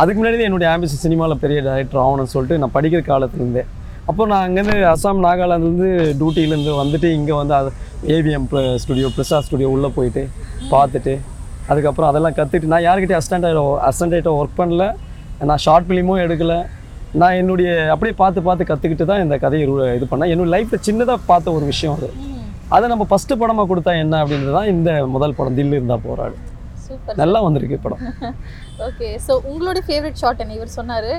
அதுக்கு 0.00 0.18
முன்னாடி 0.20 0.46
என்னுடைய 0.48 0.68
ஆம்பிஷன் 0.74 1.02
சினிமாவில் 1.06 1.38
பெரிய 1.38 1.62
டைரக்டர் 1.62 2.02
ஆகணும்னு 2.04 2.34
சொல்லிட்டு 2.34 2.58
நான் 2.58 2.74
படிக்கிற 2.76 3.00
காலத்துலேருந்தே 3.10 3.64
அப்போ 4.10 4.22
நான் 4.30 4.44
அங்கேருந்து 4.46 4.76
அஸ்ஸாம் 4.92 5.20
நாகாலாந்துலேருந்து 5.26 5.90
டியூட்டிலேருந்து 6.20 6.72
வந்துட்டு 6.82 7.08
இங்கே 7.18 7.34
வந்து 7.40 7.54
அது 7.58 7.70
ஏவிஎம் 8.14 8.48
ஸ்டுடியோ 8.82 9.08
பிரசா 9.16 9.38
ஸ்டுடியோ 9.46 9.68
உள்ளே 9.74 9.90
போயிட்டு 9.96 10.22
பார்த்துட்டு 10.72 11.14
அதுக்கப்புறம் 11.70 12.10
அதெல்லாம் 12.10 12.36
கற்றுட்டு 12.38 12.72
நான் 12.72 12.86
யார்கிட்டயும் 12.86 13.20
அசிஸ்டண்ட்டாக 13.20 13.60
அசிஸ்டண்ட்டாக 13.88 14.38
ஒர்க் 14.40 14.60
பண்ணல. 14.60 14.86
நான் 15.48 15.62
ஷார்ட் 15.64 15.86
ஃபிலிமும் 15.88 16.22
எடுக்கலை. 16.24 16.58
நான் 17.20 17.36
என்னுடைய 17.40 17.70
அப்படியே 17.94 18.14
பார்த்து 18.22 18.40
பார்த்து 18.46 18.68
கற்றுக்கிட்டு 18.70 19.04
தான் 19.10 19.22
இந்த 19.24 19.36
கதையை 19.44 19.64
இது 19.98 20.06
பண்ணேன். 20.12 20.30
என்னோட 20.32 20.50
லைஃப்பில் 20.54 20.84
சின்னதாக 20.88 21.18
பார்த்த 21.30 21.54
ஒரு 21.58 21.64
விஷயம் 21.72 21.94
அது. 21.98 22.08
அதை 22.76 22.84
நம்ம 22.92 23.04
ஃபஸ்ட்டு 23.10 23.38
படமாக 23.42 23.66
கொடுத்தா 23.70 23.94
என்ன 24.02 24.20
அப்படின்றது 24.22 24.56
தான் 24.58 24.70
இந்த 24.74 24.90
முதல் 25.14 25.36
படம் 25.38 25.58
தில்லு 25.58 25.78
இருந்தா 25.80 25.98
போராடு 26.08 26.36
நல்லா 27.22 27.38
வந்திருக்கு 27.46 27.78
படம். 27.84 28.02
ஓகே 28.88 29.08
ஸோ 29.26 29.32
உங்களோட 29.50 29.78
ஃபேவரட் 29.88 30.20
ஷாட் 30.22 30.42
என்ன? 30.44 30.56
இவர் 30.60 30.76
சொன்னாரு 30.78 31.12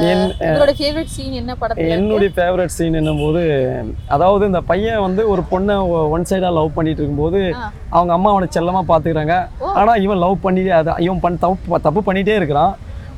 உங்களோட 0.00 0.72
ஃபேவரட் 0.78 1.10
சீன் 1.14 1.34
என்ன 1.40 1.52
படத்துல 1.60 1.94
என்னுடைய 1.96 2.30
ஃபேவரட் 2.36 2.74
சீன் 2.76 2.98
என்னும்போது 3.00 3.42
அதாவது 4.14 4.44
இந்த 4.50 4.60
பையன் 4.70 5.02
வந்து 5.06 5.22
ஒரு 5.32 5.42
பொண்ணை 5.50 5.74
ஒன் 6.14 6.26
சைடாக 6.30 6.52
லவ் 6.58 6.76
பண்ணிட்டு 6.76 7.00
இருக்கும்போது. 7.00 7.40
அவங்க 7.96 8.12
அம்மா 8.16 8.30
அவனை 8.34 8.48
செல்லமாக 8.56 8.84
பார்த்துக்கிறாங்க 8.90 9.34
ஆனால் 9.80 10.00
இவன் 10.04 10.22
லவ் 10.24 10.36
பண்ணி 10.46 10.62
அதை 10.80 10.94
இவன் 11.06 11.22
பண்ண 11.24 11.42
தப்பு 11.44 11.80
தப்பு 11.86 12.02
பண்ணிகிட்டே 12.08 12.36
இருக்கிறான். 12.40 12.72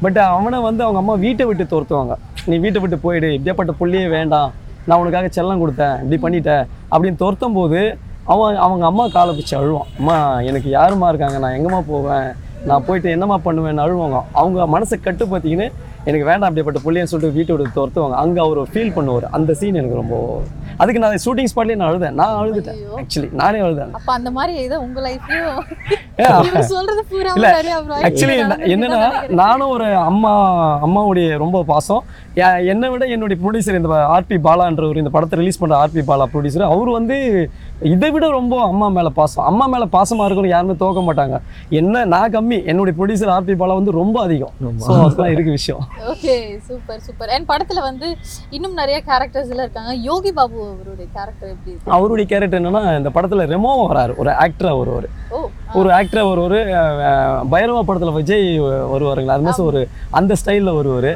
பட் 0.05 0.19
அவனை 0.37 0.61
வந்து 0.69 0.83
அவங்க 0.87 1.01
அம்மா 1.03 1.15
வீட்டை 1.27 1.47
விட்டு 1.51 1.67
துரத்துவாங்க. 1.75 2.17
நீ 2.49 2.57
வீட்டை 2.65 2.81
விட்டு 2.85 2.99
போயிடு. 3.07 3.31
இப்படியாப்பட்ட 3.37 3.75
புள்ளியே 3.81 4.09
வேண்டாம். 4.17 4.51
நான் 4.89 5.01
உனக்காக 5.03 5.31
செல்லம் 5.39 5.63
கொடுத்தேன். 5.65 5.97
இப்படி 6.05 6.19
பண்ணிட்டேன் 6.25 6.65
அப்படின்னு 6.93 7.23
துரத்தும் 7.23 7.57
போது 7.61 7.81
அவன் 8.33 8.61
அவங்க 8.65 8.85
அம்மா 8.91 9.05
காலை 9.15 9.31
பிடிச்சி 9.37 9.55
அழுவான். 9.61 9.89
அம்மா 10.01 10.17
எனக்கு 10.51 10.69
யாரும்மா 10.79 11.09
இருக்காங்க? 11.13 11.39
நான் 11.45 11.57
எங்கம்மா 11.59 11.81
போவேன்? 11.93 12.29
நான் 12.69 12.85
போயிட்டு 12.85 13.09
என்னம்மா 13.15 13.37
பண்ணுவேன்னு 13.47 13.85
அழுவாங்க. 13.87 14.19
அவங்க 14.41 14.67
மனசை 14.75 14.97
கட்டு 15.07 15.25
பார்த்தீங்கன்னு 15.33 15.67
எனக்கு 16.09 16.27
வேண்டாம் 16.29 16.49
அப்படிப்பட்ட 16.49 16.81
புள்ளியன்னு 16.85 17.11
சொல்லிட்டு 17.11 17.37
வீட்டை 17.39 17.53
விட்டு 17.55 17.77
துரத்துவாங்க. 17.79 18.17
அங்கே 18.25 18.41
அவர் 18.47 18.61
ஃபீல் 18.73 18.95
பண்ணுவார். 18.97 19.27
அந்த 19.37 19.55
சீன் 19.61 19.79
எனக்கு 19.81 20.01
ரொம்ப 20.03 20.17
அதுக்கு 20.83 21.03
நான் 21.03 21.23
ஷூட்டிங் 21.25 21.51
ஸ்பாட்லேயே 21.51 21.79
நான் 21.81 21.91
அழுதேன். 21.91 22.17
நான் 22.21 22.39
அழுதுட்டேன். 22.43 22.79
ஆக்சுவலி 23.01 23.29
நானே 23.41 23.59
அழுதேன். 23.67 23.93
அப்ப 23.99 24.11
அந்த 24.19 24.31
மாதிரி 24.39 24.55
ஏதோ 24.67 24.77
உங்க 24.87 25.01
லைஃப்லயும் 25.09 25.61
பூரா 27.13 27.33
இல்ல, 27.39 27.49
ஆக்சுவலி 28.09 28.37
என்னன்னா. 28.75 29.01
நானும் 29.43 29.73
ஒரு 29.77 29.89
அம்மா 30.11 30.33
அம்மாவுடைய 30.87 31.37
ரொம்ப 31.45 31.59
பாசம். 31.73 32.03
என்னை 32.71 32.87
விட 32.93 33.05
என்னுடைய 33.15 33.37
ப்ரொடியூசர் 33.43 33.77
இந்த 33.79 33.89
ஆர்பி 34.15 34.37
பாலான்றவர் 34.47 35.01
இந்த 35.01 35.11
படத்தை 35.17 35.37
ரிலீஸ் 35.41 35.59
பண்ணுற 35.61 35.75
ஆர்பி 35.83 36.03
பாலா 36.09 36.25
ப்ரொடியூசர் 36.33 36.65
அவர் 36.69 36.91
வந்து 36.97 37.17
இதை 37.93 38.09
விட 38.15 38.27
ரொம்ப 38.37 38.55
அம்மா 38.71 38.87
மேலே 38.97 39.11
பாசம். 39.19 39.45
அம்மா 39.51 39.65
மேலே 39.73 39.87
பாசமாக 39.95 40.27
இருக்கணும் 40.29 40.53
யாருமே 40.55 40.75
தோக்க 40.83 41.01
மாட்டாங்க. 41.09 41.37
என்ன 41.81 42.05
நான் 42.15 42.33
கம்மி. 42.37 42.59
என்னுடைய 42.71 42.95
ப்ரொடியூசர் 42.99 43.33
ஆர்பி 43.37 43.57
பாலா 43.61 43.77
வந்து 43.81 43.95
ரொம்ப 44.01 44.17
அதிகம். 44.27 44.55
ஸோ 44.87 44.93
அதுதான் 45.05 45.33
இருக்கு 45.35 45.57
விஷயம். 45.59 45.83
ஓகே 46.13 46.35
சூப்பர் 46.69 47.03
சூப்பர் 47.07 47.33
அண்ட் 47.37 47.49
படத்துல 47.53 47.83
வந்து 47.89 48.09
இன்னும் 48.59 48.79
நிறைய 48.83 48.99
கேரக்டர்ஸ் 49.11 49.53
எல்லாம் 49.55 49.67
இருக்காங்க. 49.69 49.95
யோகி 50.11 50.33
பாபு 50.39 50.59
அவருடைய 50.71 51.09
கேரக்டர் 51.17 51.53
எப்படி 51.55 51.73
இருக்கு? 51.75 51.93
அவருடைய 51.99 52.27
கேரக்டர் 52.33 52.61
என்னன்னா 52.63 52.85
இந்த 53.01 53.13
படத்தில் 53.19 53.51
ரெமோ 53.55 53.75
வராரு. 53.89 54.15
ஒரு 54.23 54.33
ஆக்டராக 54.47 54.79
வருவார் 54.83 55.09
ஓ. 55.37 55.41
ஒரு 55.75 55.89
ஆக்டராக 55.91 56.29
வருவார் 56.29 56.57
பைரவா 57.51 57.83
படத்தில் 57.83 58.13
விஜய் 58.13 58.61
வருவாருங்களா? 58.63 59.35
அது 59.37 59.43
மாதிரி 59.43 59.63
ஒரு 59.63 59.81
அந்த 60.11 60.35
ஸ்டைலில் 60.45 60.75
வருவார். 60.75 61.11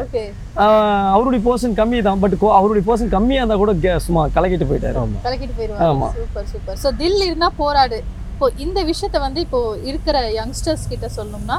அவருடைய 1.13 1.43
போர்ஷன் 1.49 1.77
கம்மி 1.81 2.03
தான் 2.03 2.21
பட் 2.21 2.37
அவருடைய 2.59 2.83
போர்ஷன் 2.89 3.13
கம்மியாக 3.15 3.41
இருந்தால் 3.41 3.57
கூட 3.57 3.73
கே- 3.75 3.97
சும்மா 3.97 4.27
கலக்கிட்டு 4.27 4.67
போயிட்டாரு. 4.71 4.97
கலக்கிட்டு 5.25 5.49
ஆமா. 5.49 5.57
போயிருவாங்க 5.57 6.11
சூப்பர் 6.17 6.47
சூப்பர். 6.47 6.79
ஸோ 6.83 6.97
தில் 6.97 7.23
இருந்தா 7.23 7.51
போராடு. 7.57 7.99
இப்போ 8.33 8.53
இந்த 8.57 8.85
விஷயத்த 8.85 9.19
வந்து 9.21 9.41
இப்போ 9.41 9.61
இருக்கிற 9.85 10.31
யங்ஸ்டர்ஸ் 10.31 10.85
கிட்ட 10.89 11.09
சொல்லணும்னா 11.17 11.57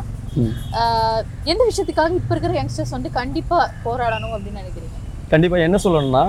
எந்த 1.43 1.61
விஷயத்துக்காக 1.69 2.11
இப்போ 2.13 2.35
இருக்கிற 2.35 2.53
யங்ஸ்டர்ஸ் 2.61 2.95
வந்து 2.97 3.11
கண்டிப்பா 3.11 3.69
போராடணும் 3.85 4.33
அப்படின்னு 4.35 4.59
நினைக்கிறீங்க? 4.61 4.97
கண்டிப்பாக 5.29 5.63
என்ன 5.63 5.77
சொல்லணும்னா. 5.83 6.23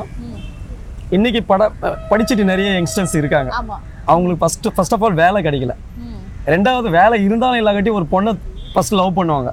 இன்னைக்கு 1.10 1.42
பட 1.42 1.70
படிச்சுட்டு 2.10 2.44
நிறைய 2.44 2.82
யங்ஸ்டர்ஸ் 2.82 3.16
இருக்காங்க. 3.16 3.52
ஆமா. 3.62 3.76
அவங்களுக்கு 4.04 4.46
ஃபஸ்ட்டு 4.46 4.74
ஃபர்ஸ்ட் 4.74 4.94
ஆஃப் 4.94 5.04
ஆல் 5.04 5.12
வேலை 5.12 5.42
கிடைக்கல. 5.42 5.74
ரெண்டாவது 6.52 6.88
வேலை 6.98 7.16
இருந்தாலும் 7.26 7.60
இல்லாட்டி 7.60 7.92
ஒரு 7.98 8.06
பொண்ணை 8.14 8.32
ஃபர்ஸ்ட் 8.72 8.96
லவ் 9.00 9.16
பண்ணுவாங்க. 9.18 9.50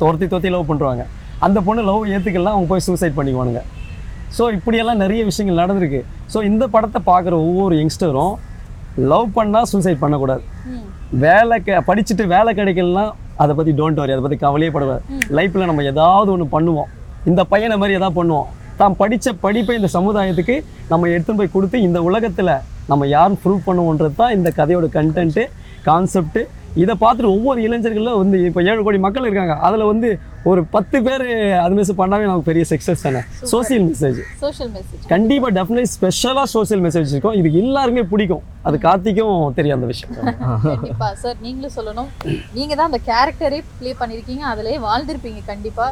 தோர்த்தி 0.00 0.26
தோர்த்தி 0.32 0.50
லவ் 0.54 0.70
பண்ணுவாங்க 0.70 1.02
அந்த 1.46 1.58
பொண்ணு 1.66 1.82
லவ் 1.90 2.10
ஏற்றுக்கலாம் 2.14 2.54
அவங்க 2.56 2.68
போய் 2.72 2.84
சூசைட் 2.88 3.16
பண்ணிக்குவானுங்க. 3.18 3.62
ஸோ 4.36 4.44
இப்படியெல்லாம் 4.56 5.00
நிறைய 5.04 5.20
விஷயங்கள் 5.30 5.60
நடந்திருக்கு. 5.62 6.00
ஸோ 6.32 6.38
இந்த 6.50 6.64
படத்தை 6.74 7.00
பார்க்குற 7.10 7.34
ஒவ்வொரு 7.48 7.74
யங்ஸ்டரும் 7.80 8.34
லவ் 9.12 9.28
பண்ணால் 9.36 9.68
சூசைட் 9.72 10.02
பண்ணக்கூடாது. 10.02 10.42
வேலை 11.24 11.56
க 11.66 11.80
படிச்சுட்டு 11.88 12.24
வேலை 12.34 12.50
கிடைக்கலாம் 12.58 13.12
அதை 13.42 13.52
பற்றி 13.58 13.72
டோன்ட் 13.78 14.00
வரி 14.00 14.14
அதை 14.14 14.22
பற்றி 14.24 14.38
கவலையே 14.44 14.70
படக்கூடாது 14.74 15.02
லைஃப்பில் 15.38 15.68
நம்ம 15.70 15.84
ஏதாவது 15.92 16.30
ஒன்று 16.34 16.46
பண்ணுவோம். 16.56 16.90
இந்த 17.30 17.40
பையனை 17.52 17.76
மாதிரி 17.80 17.96
எதாவது 17.98 18.16
பண்ணுவோம். 18.20 18.48
தான் 18.80 18.94
படித்த 19.00 19.32
படிப்பை 19.44 19.74
இந்த 19.80 19.88
சமுதாயத்துக்கு 19.96 20.56
நம்ம 20.92 21.08
எடுத்துன்னு 21.14 21.40
போய் 21.40 21.54
கொடுத்து 21.56 21.76
இந்த 21.88 21.98
உலகத்தில் 22.08 22.54
நம்ம 22.90 23.06
யாரும் 23.16 23.38
ப்ரூவ் 23.42 23.66
பண்ணுவோன்றது 23.68 24.14
தான் 24.22 24.34
இந்த 24.36 24.48
கதையோட 24.58 24.86
கண்டென்ட்டு 24.96 25.44
கான்செப்ட்டு 25.88 26.42
இதை 26.82 26.94
பார்த்துட்டு 27.02 27.32
ஒவ்வொரு 27.34 27.58
இளைஞர்களும் 27.66 28.20
வந்து 28.20 28.36
இப்போ 28.46 28.60
ஏழு 28.70 28.80
கோடி 28.86 28.98
மக்கள் 29.04 29.26
இருக்காங்க. 29.26 29.54
அதில் 29.66 29.84
வந்து 29.90 30.08
ஒரு 30.50 30.60
பத்து 30.72 30.96
பேர் 31.06 31.24
அது 31.64 31.74
மிஸ் 31.78 31.92
பண்ணாவே 32.00 32.24
நமக்கு 32.28 32.48
பெரிய 32.48 32.64
சக்ஸஸ் 32.70 33.04
தானே? 33.06 33.20
சோசியல் 33.52 33.84
மெசேஜ் 33.90 34.18
சோஷியல் 34.42 34.72
மெசேஜ் 34.76 35.04
கண்டிப்பாக 35.12 35.52
டெஃபினெட்லி 35.58 35.90
ஸ்பெஷலாக 35.94 36.46
சோஷியல் 36.54 36.82
மெசேஜ் 36.86 37.12
இருக்கும். 37.14 37.36
இது 37.40 37.48
எல்லாருமே 37.62 38.04
பிடிக்கும். 38.12 38.42
அது 38.68 38.78
கார்த்திக்கும் 38.86 39.54
தெரியும் 39.58 39.78
அந்த 39.78 39.88
விஷயம். 39.92 40.12
கண்டிப்பா 40.66 41.10
சார் 41.22 41.38
நீங்களும் 41.46 41.76
சொல்லணும். 41.78 42.10
நீங்க 42.58 42.72
தான் 42.74 42.90
அந்த 42.90 43.02
கேரக்டரே 43.10 43.60
ப்ளே 43.78 43.92
பண்ணிருக்கீங்க. 44.02 44.44
அதுலயே 44.52 44.78
வாழ்ந்திருப்பீங்க 44.88 45.42
கண்டிப்பா. 45.52 45.88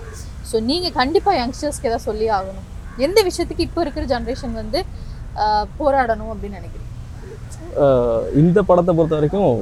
ஸோ 0.52 0.58
நீங்க 0.70 0.90
கண்டிப்பா 1.00 1.32
யங்ஸ்டர்ஸ்க்கு 1.42 1.90
ஏதாவது 1.90 2.08
சொல்லி 2.11 2.28
ஆகணும். 2.38 2.68
எந்த 3.06 3.18
விஷயத்துக்கு 3.28 3.66
இப்போ 3.68 3.82
இருக்கிற 3.87 4.06
ஜென்ரேஷன் 4.14 4.61
வந்து 4.62 4.80
போராடணும் 5.80 6.32
அப்படின்னு 6.32 6.58
நினைக்கிறீங்க? 6.61 6.88
அஹ் 6.88 6.91
இந்த 8.43 8.59
படத்தை 8.69 8.93
பொறுத்த 8.97 9.19
வரைக்கும் 9.19 9.52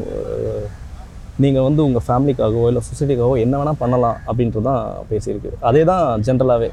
நீங்கள் 1.42 1.66
வந்து 1.66 1.82
உங்கள் 1.86 2.04
ஃபேமிலிக்காகவோ 2.06 2.64
இல்லை 2.70 2.82
சொசைட்டிக்காகவோ 2.86 3.34
என்ன 3.42 3.54
வேணால் 3.58 3.80
பண்ணலாம் 3.82 4.16
அப்படின்றது 4.28 4.66
தான் 4.68 4.82
பேசியிருக்கு. 5.10 5.50
அதே 5.68 5.82
தான் 5.90 6.22
ஜென்ரலாகவே 6.26 6.68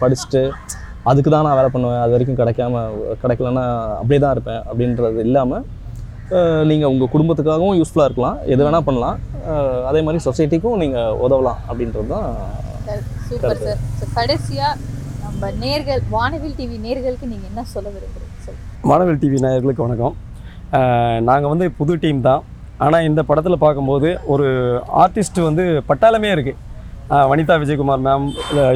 படிச்சுட்டு 0.00 0.42
அதுக்கு 1.10 1.30
தான் 1.34 1.46
நான் 1.46 1.58
வேலை 1.58 1.70
பண்ணுவேன். 1.74 2.00
அது 2.04 2.12
வரைக்கும் 2.14 2.38
கிடைக்காம 2.40 2.82
கிடைக்கலன்னா 3.22 3.64
அப்படியே 4.00 4.20
தான் 4.24 4.34
இருப்பேன் 4.36 4.62
அப்படின்றது 4.70 5.22
இல்லாமல் 5.28 5.64
நீங்கள் 6.70 6.90
உங்கள் 6.92 7.12
குடும்பத்துக்காகவும் 7.14 7.78
யூஸ்ஃபுல்லாக 7.80 8.08
இருக்கலாம். 8.10 8.38
எது 8.52 8.60
வேணால் 8.66 8.86
பண்ணலாம். 8.88 9.16
அதே 9.90 10.00
மாதிரி 10.06 10.20
சொசைட்டிக்கும் 10.28 10.80
நீங்கள் 10.82 11.16
உதவலாம் 11.26 11.60
அப்படின்றது 11.68 12.08
தான் 12.14 12.28
சூப்பர் 13.28 13.62
சார். 13.66 13.80
ஸோ 14.00 14.06
கடைசியா 14.18 14.68
நம்ம 15.24 15.50
நேர்கள் 15.64 16.02
வானவில் 16.16 16.56
டிவி 16.58 16.76
நேர்களுக்கு 16.86 17.26
நீங்க 17.32 17.46
என்ன 17.52 17.64
சொல்ல 17.74 17.88
விரும்புறீங்க? 17.94 18.36
சார் 18.46 18.58
மாணவல் 18.90 19.22
டிவி 19.24 19.40
நேயர்களுக்கு 19.46 19.86
வணக்கம். 19.86 20.16
நாங்கள் 21.28 21.52
வந்து 21.52 21.66
புது 21.78 21.94
டீம் 22.02 22.20
தான். 22.28 22.42
ஆனால் 22.84 23.06
இந்த 23.08 23.20
படத்தில் 23.28 23.62
பார்க்கும்போது 23.64 24.10
ஒரு 24.32 24.46
ஆர்டிஸ்ட் 25.04 25.40
வந்து 25.48 25.64
பட்டாளமே 25.88 26.30
இருக்குது 26.36 26.58
வனிதா 27.30 27.54
விஜயகுமார் 27.62 28.04
மேம் 28.06 28.26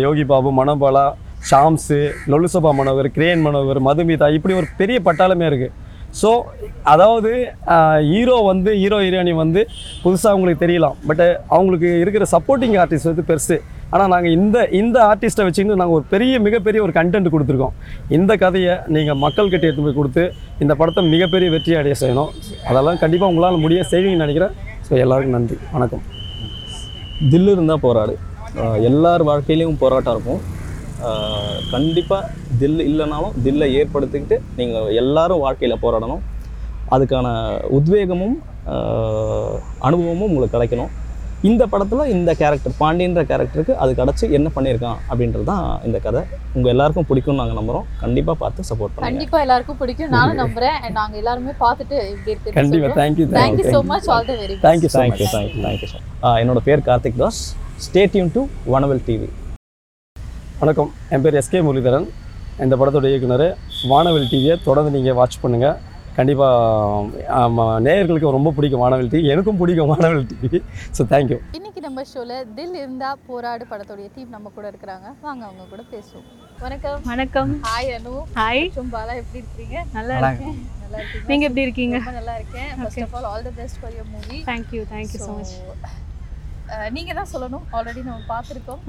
யோகி 0.05 0.25
பாபு 0.33 0.51
மனோபாலா 0.59 1.07
ஷாம்ஸு 1.51 1.99
லொலுசபா 2.33 2.71
மனோகர் 2.81 3.09
கிரேன் 3.17 3.43
மனோகர் 3.47 3.81
மதுமிதா 3.89 4.29
இப்படி 4.37 4.55
ஒரு 4.61 4.69
பெரிய 4.81 4.99
பட்டாளமே 5.09 5.47
இருக்குது 5.51 5.75
ஸோ 6.21 6.31
அதாவது 6.93 7.31
ஹீரோ 8.11 8.37
வந்து 8.51 8.71
ஹீரோ 8.81 8.99
ஹீரோயினி 9.05 9.33
வந்து 9.45 9.61
புதுசாக 10.05 10.33
அவங்களுக்கு 10.33 10.65
தெரியலாம். 10.65 10.99
பட் 11.09 11.23
அவங்களுக்கு 11.55 11.89
இருக்கிற 12.03 12.27
சப்போர்ட்டிங் 12.35 12.77
ஆர்டிஸ்ட் 12.83 13.11
வந்து 13.11 13.25
பெருசு. 13.31 13.57
ஆனால் 13.95 14.11
நாங்கள் 14.13 14.35
இந்த 14.39 14.59
இந்த 14.81 14.97
ஆர்டிஸ்ட்டை 15.09 15.45
வச்சுக்கிட்டு 15.47 15.81
நாங்கள் 15.81 15.99
ஒரு 15.99 16.07
பெரிய 16.13 16.39
மிகப்பெரிய 16.47 16.81
ஒரு 16.87 16.93
கண்டென்ட் 16.99 17.33
கொடுத்துருக்கோம். 17.35 17.75
இந்த 18.17 18.33
கதையை 18.45 18.75
நீங்கள் 18.95 19.19
மக்கள்கிட்ட 19.25 19.69
எடுத்து 19.69 19.85
போய் 19.87 19.99
கொடுத்து 19.99 20.25
இந்த 20.63 20.73
படத்தை 20.81 21.03
மிகப்பெரிய 21.15 21.49
வெற்றி 21.55 21.75
அடைய 21.81 21.97
செய்யணும். 22.03 22.31
அதெல்லாம் 22.71 22.99
கண்டிப்பாக 23.03 23.33
உங்களால் 23.33 23.63
முடிய 23.65 23.83
செய்வீங்கன்னு 23.93 24.27
நினைக்கிறேன். 24.27 24.55
ஸோ 24.87 24.93
எல்லாருக்கும் 25.05 25.37
நன்றி. 25.39 25.59
வணக்கம். 25.77 26.03
தில்லு 27.33 27.53
இருந்தால் 27.57 27.85
போராடு. 27.87 28.17
எல்லார் 28.89 29.25
வாழ்க்கையிலையும் 29.31 29.79
போராட்டம் 29.85 30.17
இருக்கும். 30.17 30.43
கண்டிப்பாக 31.75 32.31
தில் 32.61 32.83
இல்லைனாலும் 32.89 33.39
தில்லை 33.47 33.69
ஏற்படுத்திக்கிட்டு 33.79 34.37
நீங்கள் 34.59 34.91
எல்லாரும் 35.03 35.43
வாழ்க்கையில் 35.45 35.83
போராடணும். 35.85 36.23
அதுக்கான 36.95 37.27
உத்வேகமும் 37.79 38.37
அனுபவமும் 39.87 40.29
உங்களுக்கு 40.33 40.57
கிடைக்கணும் 40.57 40.93
இந்த 41.49 41.63
படத்தில் 41.73 42.11
இந்த 42.13 42.31
கேரக்டர் 42.41 42.75
பாண்டியன்ற 42.79 43.23
கேரக்டருக்கு 43.31 43.73
அது 43.83 43.91
கிடச்சி 43.99 44.25
என்ன 44.37 44.49
பண்ணியிருக்கான் 44.55 45.01
அப்படின்றது 45.09 45.45
தான் 45.51 45.65
இந்த 45.87 45.99
கதை. 46.05 46.23
உங்கள் 46.57 46.73
எல்லாருக்கும் 46.75 47.07
பிடிக்கும்னு 47.09 47.41
நாங்கள் 47.41 47.59
நம்புகிறோம் 47.59 47.87
கண்டிப்பாக 48.03 48.37
பார்த்து 48.43 48.67
சப்போர்ட் 48.69 48.93
பண்ணுங்க. 48.95 49.11
கண்டிப்பா 49.11 49.39
எல்லாருக்கும் 49.45 49.79
பிடிக்கும். 49.81 50.11
நானும் 50.17 50.41
நம்புறேன். 50.43 50.77
and 50.87 50.95
நாங்க 51.01 51.15
எல்லாருமே 51.23 51.55
பார்த்துட்டு 51.65 51.97
இப்படி 52.15 52.33
இருக்கு. 52.35 52.55
கண்டிப்பாக 52.61 52.97
thank you 53.01 53.27
thank you 53.37 53.65
so 53.67 53.71
thank you 53.71 53.83
much 53.93 54.09
all 54.15 54.27
the 54.31 54.37
very 54.43 54.57
thank you 54.67 54.91
thank you 54.97 55.29
thank you 55.35 55.63
thank you 55.67 55.89
so 55.93 55.99
என்னோட 56.43 56.63
பேர் 56.69 56.87
Karthik 56.91 57.21
Das. 57.23 57.43
Stay tuned 57.87 58.35
to 58.37 58.43
Vanavil 58.75 59.03
TV 59.09 59.29
வணக்கம். 60.63 60.91
என் 61.15 61.25
பேர் 61.27 61.39
எஸ்கே 61.41 61.61
முரளிதரன். 61.67 62.07
இந்த 62.65 62.75
படத்தோட 62.81 63.07
இயக்குனர் 63.13 63.47
வானவில் 63.91 64.31
டிவியை 64.33 64.57
தொடர்ந்து 64.69 64.93
நீங்கள் 64.97 65.19
வாட்ச் 65.21 65.43
பண்ணுங்கள் 65.45 65.77
கண்டிப்பாக 66.17 67.79
நேயர்களுக்கு 67.87 68.37
ரொம்ப 68.37 68.51
பிடிக்கும் 68.57 68.83
வானவில் 68.83 69.11
டிவி. 69.13 69.31
எனக்கும் 69.35 69.59
பிடிக்கும் 69.61 69.91
வானவில் 69.93 70.27
டிவி. 70.33 70.59
ஸோ 70.97 71.03
தேங்க்யூ 71.13 71.39
இன்னைக்கு 71.59 71.81
நம்ம 71.87 72.03
ஷோல 72.11 72.35
தில் 72.59 72.77
இருந்தா 72.83 73.11
போராடு 73.29 73.65
படத்துடைய 73.73 74.09
டீம் 74.17 74.35
நம்ம 74.37 74.51
கூட 74.57 74.65
இருக்கிறாங்க. 74.73 75.07
வாங்க 75.27 75.43
அவங்க 75.49 75.65
கூட 75.73 75.83
பேசுவோம். 75.95 76.29
வணக்கம். 76.65 77.01
வணக்கம். 77.13 77.53
ஹாய் 77.69 77.91
அனு. 77.97 78.15
ஹாய் 78.39 78.63
மற்றும் 78.67 78.93
பாலா 78.95 79.15
எப்படி 79.23 79.41
இருக்கீங்க? 79.43 79.77
நல்லா 79.99 80.17
இருக்கேன். 80.21 80.57
நல்லா 80.83 80.99
இருக்கீங்க 81.03 81.29
நீங்க 81.33 81.45
எப்படி 81.49 81.67
இருக்கீங்க? 81.67 81.97
ரொம்ப 82.01 82.17
நல்லா 82.21 82.35
இருக்கேன். 82.41 82.71
First 82.81 83.05
of 83.07 83.17
all 83.19 83.29
all 83.33 83.47
the 83.49 83.55
best 83.61 83.79
for 83.83 83.95
your 83.99 84.11
movie 84.17 84.39
thank you 84.51 84.83
thank you 84.95 85.21
so 85.27 85.35
much 85.39 85.55
நீங்க 86.97 87.13
தான் 87.21 87.31
சொல்லணும். 87.33 87.65
ஆல்ரெடி 87.77 88.03
நம்ம 88.11 88.23
பார்த்துருக்கோம். 88.35 88.81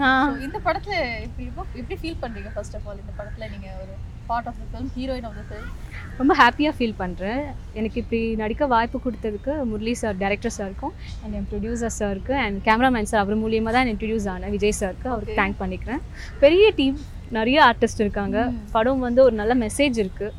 இந்த 0.45 0.57
படத்துல 0.67 0.95
எப்படி 1.25 1.45
எப்படி 1.81 1.97
ஃபீல் 2.01 2.21
பண்றீங்க 2.25 2.51
ஃபர்ஸ்ட் 2.57 2.77
ஆஃப் 2.79 2.87
ஆல் 2.89 3.01
இந்த 3.03 3.13
படத்துல 3.19 3.47
நீங்க 3.55 3.69
ஒரு 3.83 3.95
part 4.29 4.47
of 4.51 4.59
the 4.61 4.65
film 4.71 4.91
heroine 4.97 5.27
of 5.29 5.37
the 5.39 5.43
film 5.49 5.71
ரொம்ப 6.19 6.33
ஹாப்பியாக 6.41 6.73
ஃபீல் 6.77 6.97
பண்ணுறேன் 7.01 7.41
எனக்கு 7.79 7.97
இப்படி 8.03 8.19
நடிக்க 8.41 8.67
வாய்ப்பு 8.73 8.97
கொடுத்ததுக்கு 9.05 9.53
முரளி 9.71 9.93
சார் 10.01 10.15
டேரக்டர் 10.23 10.55
சாருக்கும் 10.57 10.93
அண்ட் 11.23 11.35
என் 11.39 11.47
ப்ரொடியூசர் 11.51 11.95
சாருக்கு 11.99 12.33
அண்ட் 12.43 12.57
கேமராமேன் 12.67 13.09
சார் 13.11 13.23
அவர் 13.23 13.41
மூலியமாக 13.43 13.73
தான் 13.77 13.91
இன்ட்ரடியூஸ் 13.93 14.27
ஆனேன் 14.33 14.53
விஜய் 14.55 14.79
சாருக்கு 14.81 15.09
அவருக்கு. 15.13 15.37
தேங்க் 15.41 15.59
பண்ணிக்கிறேன். 15.63 16.01
பெரிய 16.43 16.65
டீம் 16.79 16.97
நிறைய 17.37 17.59
ஆர்டிஸ்ட் 17.69 18.03
இருக்காங்க. 18.05 18.37
படம் 18.75 19.05
வந்து 19.07 19.21
ஒரு 19.27 19.35
நல்ல 19.41 19.53
மெசேஜ் 19.65 19.97
இருக்குது 20.03 20.33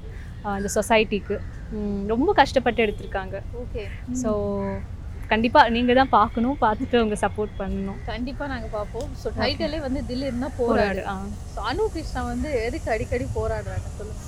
அந்த 0.57 0.69
சொசைட்டிக்கு 0.79 1.37
ரொம்ப 2.13 2.31
கஷ்டப்பட்டு 2.41 2.81
எடுத்திருக்காங்க. 2.87 3.37
ஓகே 3.63 3.85
ஸோ 4.23 4.31
கண்டிப்பாக 5.31 5.73
நீங்கள் 5.75 5.99
தான் 6.01 6.13
பார்க்கணும் 6.19 6.57
பார்த்துட்டு 6.65 6.97
உங்க 7.05 7.17
சப்போர்ட் 7.25 7.53
பண்ணணும். 7.61 7.99
கண்டிப்பா 8.13 8.45
நாங்க 8.53 8.69
பார்ப்போம். 8.77 9.09
ஸோ 9.23 9.29
டைட்டிலே 9.41 9.79
வந்து 9.87 10.01
தில் 10.11 10.29
இருந்தா 10.29 10.49
போராடு. 10.61 11.03
ஸோ 11.55 11.61
அனு 11.71 11.85
கிருஷ்ணா 11.95 12.23
வந்து 12.33 12.51
எதுக்கு 12.67 12.89
அடிக்கடி 12.95 13.27
போராடுறாங்க 13.39 13.89
சொல்லுங்க. 13.99 14.23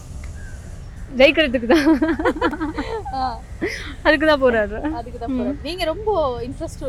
ஜெயிக்கிறதுக்கு 1.19 1.69
தான். 1.75 1.87
அதுக்கு 4.07 4.27
தான் 4.31 4.43
போறாரு 4.43 4.79
அதுக்கு 4.99 5.19
தான் 5.23 5.37
போறேன் 5.37 5.57
நீங்க 5.69 5.85
ரொம்ப 5.93 6.11
இன்ட்ரெஸ்ட் 6.49 6.85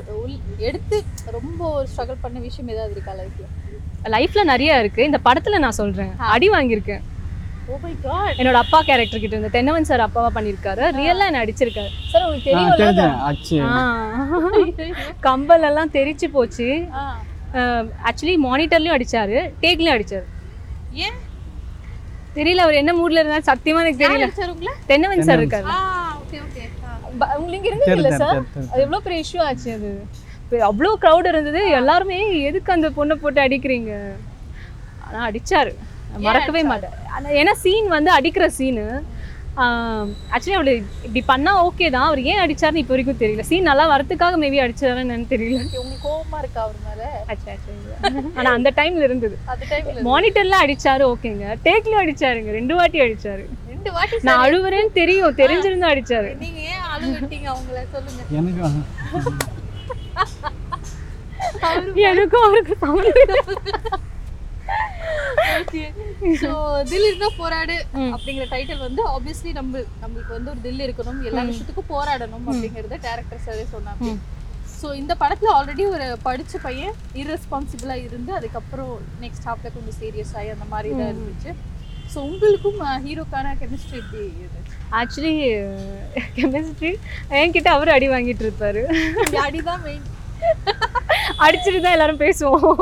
எடுத்து 0.69 0.97
ரொம்ப 1.37 1.69
ஸ்ட்ரகிள் 1.91 2.23
பண்ண 2.25 2.39
விஷயம் 2.47 2.73
ஏதாவது 2.75 2.95
இருக்கா 2.97 3.13
லைஃப்ல 3.21 3.47
லைஃப்ல 4.15 4.41
நிறைய 4.53 4.81
இருக்கு. 4.81 5.07
இந்த 5.09 5.19
படத்துல 5.29 5.59
நான் 5.63 5.79
சொல்றேன். 5.81 6.11
அடி 6.35 6.49
வாங்கியிருக்கேன். 6.55 7.05
என்னோட 8.37 8.53
அப்பா 8.53 8.81
கேரக்டர் 8.81 9.19
கிட்ட 9.19 9.35
இருந்து 9.35 9.49
தென்னவன் 9.49 9.83
சார் 9.83 9.99
அப்பாவா 9.99 10.29
பண்ணியிருக்காரு. 10.35 10.83
ரியலா 10.97 11.25
என்ன 11.25 11.41
அடிச்சிருக்காரு 11.43 11.89
சார் 12.11 12.23
உங்களுக்கு 12.23 12.47
தெரியும் 14.75 14.97
கம்பல் 15.19 15.61
எல்லாம் 15.61 15.91
தெரிச்சு 15.91 16.27
போச்சு. 16.31 16.67
ஆக்சுவலி 18.07 18.35
மானிட்டர்லயும் 18.45 18.97
அடிச்சாரு 18.97 19.37
டேக்லயும் 19.61 19.95
அடிச்சாரு. 19.95 20.25
ஏன்? 21.05 21.17
தெரியல 22.35 22.63
அவர் 22.65 22.73
என்ன 22.73 22.91
மூட்ல 22.93 23.21
இருந்தாரு? 23.21 23.49
சத்தியமா 23.51 23.81
எனக்கு 23.83 24.01
தெரியல. 24.05 24.27
சார் 24.31 24.49
உங்களை? 24.49 24.73
தென்னவன் 24.85 25.23
சார் 25.23 25.41
இருக்காரு. 25.41 25.67
ஆ 25.67 25.77
ஓகே 26.21 26.39
ஓகே 26.45 26.63
ப- 27.19 27.35
உங்களுக்கு 27.37 27.67
இருந்தது 27.67 27.95
இல்ல 27.95 28.09
சார் 28.17 28.41
அது 28.71 28.81
எவ்வளோ 28.81 28.99
பெரிய 28.99 29.23
இஷ்யூ 29.23 29.39
ஆச்சு 29.41 29.73
அது? 29.73 29.91
இப்ப 30.43 30.61
அவ்வளோ 30.71 30.91
க்ரௌட் 31.01 31.27
இருந்தது. 31.27 31.69
எல்லாருமே 31.71 32.19
எதுக்கு 32.41 32.73
அந்த 32.73 32.89
பொண்ணை 32.89 33.15
போட்டு 33.15 33.41
அடிக்கிறீங்க? 33.41 33.93
ஆனால் 35.07 35.31
அடிச்சாரு. 35.31 35.73
மறக்கவே 36.25 36.61
மாட்டேன். 36.71 36.95
ஏன்னா 37.39 37.53
சீன் 37.63 37.89
வந்து 37.97 38.11
அடிக்கிற 38.17 38.45
சீனு 38.59 38.85
ஆக்சுவலி 40.33 40.55
அவளை 40.57 40.73
இப்படி 41.05 41.21
பண்ணா 41.29 41.51
ஓகே 41.67 41.87
தான். 41.95 42.05
அவர் 42.09 42.19
ஏன் 42.31 42.41
அடிச்சாருன்னு 42.43 42.81
இப்போ 42.83 42.93
வரைக்கும் 42.93 43.19
தெரியல. 43.23 43.43
சீன் 43.49 43.67
நல்லா 43.69 43.85
வரதுக்காக 43.93 44.37
மேபி 44.43 44.59
அடிச்சாருன்னு 44.65 45.25
தெரியல. 45.33 45.57
உங்களுக்கு 45.81 46.05
கோவமா 46.07 46.37
இருக்கா 46.43 46.61
அவர் 46.65 46.79
மேல? 46.87 47.01
ஆச்சு 47.31 47.49
ஆனால் 48.37 48.53
அந்த 48.57 48.69
டைம்ல 48.79 49.03
இருந்தது. 49.09 49.35
அந்த 49.53 49.63
டைம்ல 49.71 50.05
மானிட்டர்ல 50.09 50.59
அடிச்சாரு 50.65 51.05
ஓகேங்க 51.13 51.45
டேக்லயும் 51.67 52.03
அடிச்சாருங்க. 52.03 52.51
ரெண்டு 52.59 52.75
வாட்டி 52.79 53.01
அடிச்சாரு. 53.07 53.43
ரெண்டு 53.73 53.91
வாட்டி 53.97 54.21
நான் 54.29 54.43
அழுவுறேன்னு 54.45 54.93
தெரியும். 55.01 55.37
தெரிஞ்சிருந்தா 55.41 55.91
அடிச்சாரு. 55.93 56.31
நீங்க 56.45 56.61
ஏன் 56.73 56.85
அழுவிட்டீங்க 56.95 57.49
அவங்கள? 57.55 57.79
சொல்லுங்க. 57.95 58.21
எனக்கு 58.39 58.61
எனக்கும் 62.09 62.45
அவருக்கு 62.47 62.73
சம்மந்தம் 62.81 64.07
ஸோ 66.41 66.49
தில் 66.91 67.07
இருந்தா 67.09 67.29
போராடு 67.41 67.75
அப்படிங்கிற 68.13 68.45
டைட்டில் 68.53 68.83
வந்து 68.87 69.01
ஆப்வியஸ்லி 69.15 69.51
நம்ம 69.59 69.83
நம்மளுக்கு 70.03 70.31
வந்து 70.37 70.51
ஒரு 70.53 70.61
தில் 70.65 70.83
இருக்கணும். 70.87 71.21
எல்லா 71.29 71.43
விஷயத்துக்கும் 71.49 71.91
போராடணும் 71.93 72.47
அப்படிங்கறத 72.51 72.99
டேரக்டர் 73.07 73.45
சாரே 73.47 73.65
சொன்னாங்க. 73.75 74.11
ஸோ 74.79 74.89
இந்த 75.01 75.13
படத்துல 75.21 75.49
ஆல்ரெடி 75.57 75.83
ஒரு 75.93 76.05
படிச்ச 76.27 76.59
பையன் 76.67 76.93
irresponsible-ஆ 77.21 77.95
இருந்து 78.05 78.31
அதுக்கப்புறம் 78.37 78.93
நெக்ஸ்ட் 79.23 79.47
ஹாஃப்ல 79.49 79.71
கொஞ்சம் 79.77 79.97
சீரியஸ் 80.01 80.35
ஆகி 80.39 80.51
அந்த 80.55 80.67
மாதிரி 80.73 80.89
தான் 80.99 81.11
இருந்துச்சு. 81.13 81.51
ஸோ 82.13 82.19
உங்களுக்கும் 82.29 82.79
ஹீரோக்கான 83.07 83.55
கெமிஸ்ட்ரி 83.63 83.97
எப்படி 84.03 84.21
இருந்துச்சு? 84.43 84.77
ஆக்சுவலி 84.99 85.33
கெமிஸ்ட்ரி 86.37 86.93
என்கிட்ட 87.39 87.71
அவர் 87.77 87.95
அடி 87.95 88.07
வாங்கிட்டு 88.13 88.45
இருப்பாரு. 88.47 88.83
அடிதான் 89.47 89.83
மெயின் 89.87 90.07
அடிச்சுட்டு 91.45 91.79
தான் 91.83 91.95
எல்லாரும் 91.95 92.21
பேசுவோம். 92.23 92.79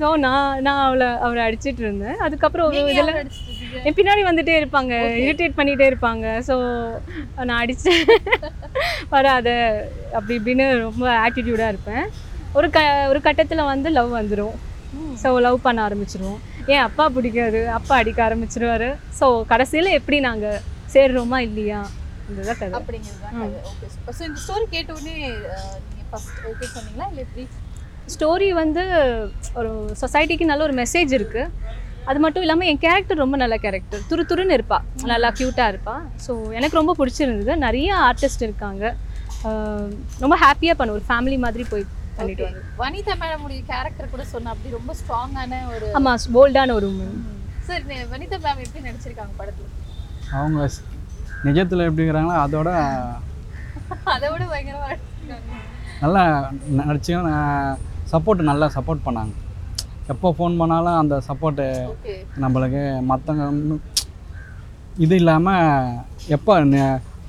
ஸோ 0.00 0.06
நான் 0.24 0.62
நான் 0.66 0.82
அவளை 0.86 1.08
அவரை 1.26 1.42
அடிச்சிட்டு 1.48 1.82
இருந்தேன். 1.84 2.18
அதுக்கப்புறம் 2.26 2.66
ஒரு 2.68 2.76
நீங்க 2.78 2.92
இதில் 2.94 3.10
யாரை 3.12 3.22
அடிச்சிட்டு 3.24 3.82
என் 3.88 3.96
பின்னாடி 3.98 4.22
வந்துட்டே 4.28 4.54
இருப்பாங்க. 4.60 4.94
இரிட்டேட் 5.24 5.58
பண்ணிட்டே 5.60 5.86
இருப்பாங்க. 5.90 6.26
ஸோ 6.48 6.56
நான் 7.48 7.60
அடிச்சு 7.62 7.92
வராத 9.14 9.48
அப்படி 10.16 10.34
இப்படின்னு 10.40 10.66
ரொம்ப 10.86 11.06
ஆட்டிடியூடாக 11.26 11.72
இருப்பேன். 11.74 12.04
ஒரு 12.58 12.68
க 12.76 12.80
ஒரு 13.12 13.20
கட்டத்தில் 13.28 13.70
வந்து 13.72 13.90
லவ் 13.98 14.18
வந்துடும் 14.20 14.56
ஸோ 15.22 15.28
லவ் 15.46 15.64
பண்ண 15.66 15.80
ஆரம்பிச்சிருவோம். 15.88 16.40
ஏன் 16.72 16.84
அப்பா 16.86 17.04
பிடிக்காது? 17.16 17.60
அப்பா 17.78 17.94
அடிக்க 18.02 18.20
ஆரம்பிச்சிருவாரு. 18.28 18.88
ஸோ 19.18 19.26
கடைசியில் 19.52 19.96
எப்படி 19.98 20.18
நாங்கள் 20.28 20.62
சேர்றோமா 20.94 21.40
இல்லையா? 21.48 21.80
அப்படிங்கிறது 22.78 23.60
ஸோ 24.16 24.22
இந்த 24.28 24.38
ஸ்டோரி 24.44 24.66
கேட்ட 24.74 24.90
உடனே 24.96 25.16
ஃபர்ஸ்ட் 26.10 26.38
ஓகே 26.50 26.66
சொன்னீங்களா? 26.74 27.06
இல்லை 27.12 27.22
எப்படி? 27.26 27.44
ஸ்டோரி 28.14 28.48
வந்து 28.62 28.82
ஒரு 29.60 29.70
சொசைட்டிக்கு 30.02 30.50
நல்ல 30.50 30.62
ஒரு 30.68 30.74
மெசேஜ் 30.82 31.12
இருக்குது 31.18 31.52
அது 32.10 32.18
மட்டும் 32.24 32.44
இல்லாமல் 32.44 32.68
என் 32.70 32.82
கேரக்டர் 32.84 33.22
ரொம்ப 33.22 33.36
நல்ல 33.42 33.54
கேரக்டர் 33.64 34.02
துரு 34.10 34.22
துருன்னு 34.30 34.56
இருப்பா. 34.58 34.78
நல்லா 35.10 35.28
க்யூட்டாக 35.38 35.72
இருப்பா. 35.72 35.94
ஸோ 36.24 36.32
எனக்கு 36.58 36.78
ரொம்ப 36.80 36.92
பிடிச்சிருந்தது. 37.00 37.54
நிறைய 37.66 37.88
ஆர்டிஸ்ட் 38.08 38.44
இருக்காங்க. 38.46 38.84
ரொம்ப 40.24 40.34
ஹாப்பியாக 40.44 40.76
பண்ண 40.78 40.96
ஒரு 40.98 41.04
ஃபேமிலி 41.08 41.38
மாதிரி 41.46 41.64
போய் 41.72 41.84
பண்ணிட்டு 42.18 42.44
Okay. 42.44 42.62
வனிதா 42.80 43.12
மேடம் 43.20 43.44
உடைய 43.46 43.60
கேரக்டர் 43.70 44.10
கூட 44.14 44.24
சொன்ன 44.32 44.50
அப்படி 44.54 44.70
ரொம்ப 44.78 44.92
ஸ்ட்ராங்கான 45.00 45.60
ஒரு 45.74 45.86
ஆமாம் 45.98 46.24
போல்டான 46.36 46.74
ஒரு 46.78 46.88
woman. 46.90 47.12
சார் 47.68 47.84
வனிதா 48.14 48.38
மேம் 48.46 48.62
எப்படி 48.64 48.82
நடிச்சிருக்காங்க 48.88 49.32
படத்துல? 49.40 49.68
அவங்க 50.40 50.66
நிஜத்தில் 51.48 51.86
எப்படி 51.88 52.02
இருக்கிறாங்களோ 52.04 52.36
அதோட 52.44 52.70
அதை 54.14 54.26
விட 54.32 54.42
பயங்கரமா 54.52 54.88
நடிச்சிருக்காங்க. 54.90 55.52
நல்லா 56.02 56.24
நடிச்சு 56.80 57.12
சப்போர்ட் 58.12 58.48
நல்லா 58.50 58.66
சப்போர்ட் 58.76 59.06
பண்ணாங்க. 59.06 59.34
எப்போ 60.12 60.28
ஃபோன் 60.36 60.54
பண்ணாலும் 60.60 60.98
அந்த 61.00 61.14
சப்போர்ட்டு 61.28 61.66
நம்மளுக்கு 62.44 62.82
மற்றவங்க 63.10 63.78
இது 65.04 65.14
இல்லாமல் 65.22 65.90
எப்போ 66.36 66.54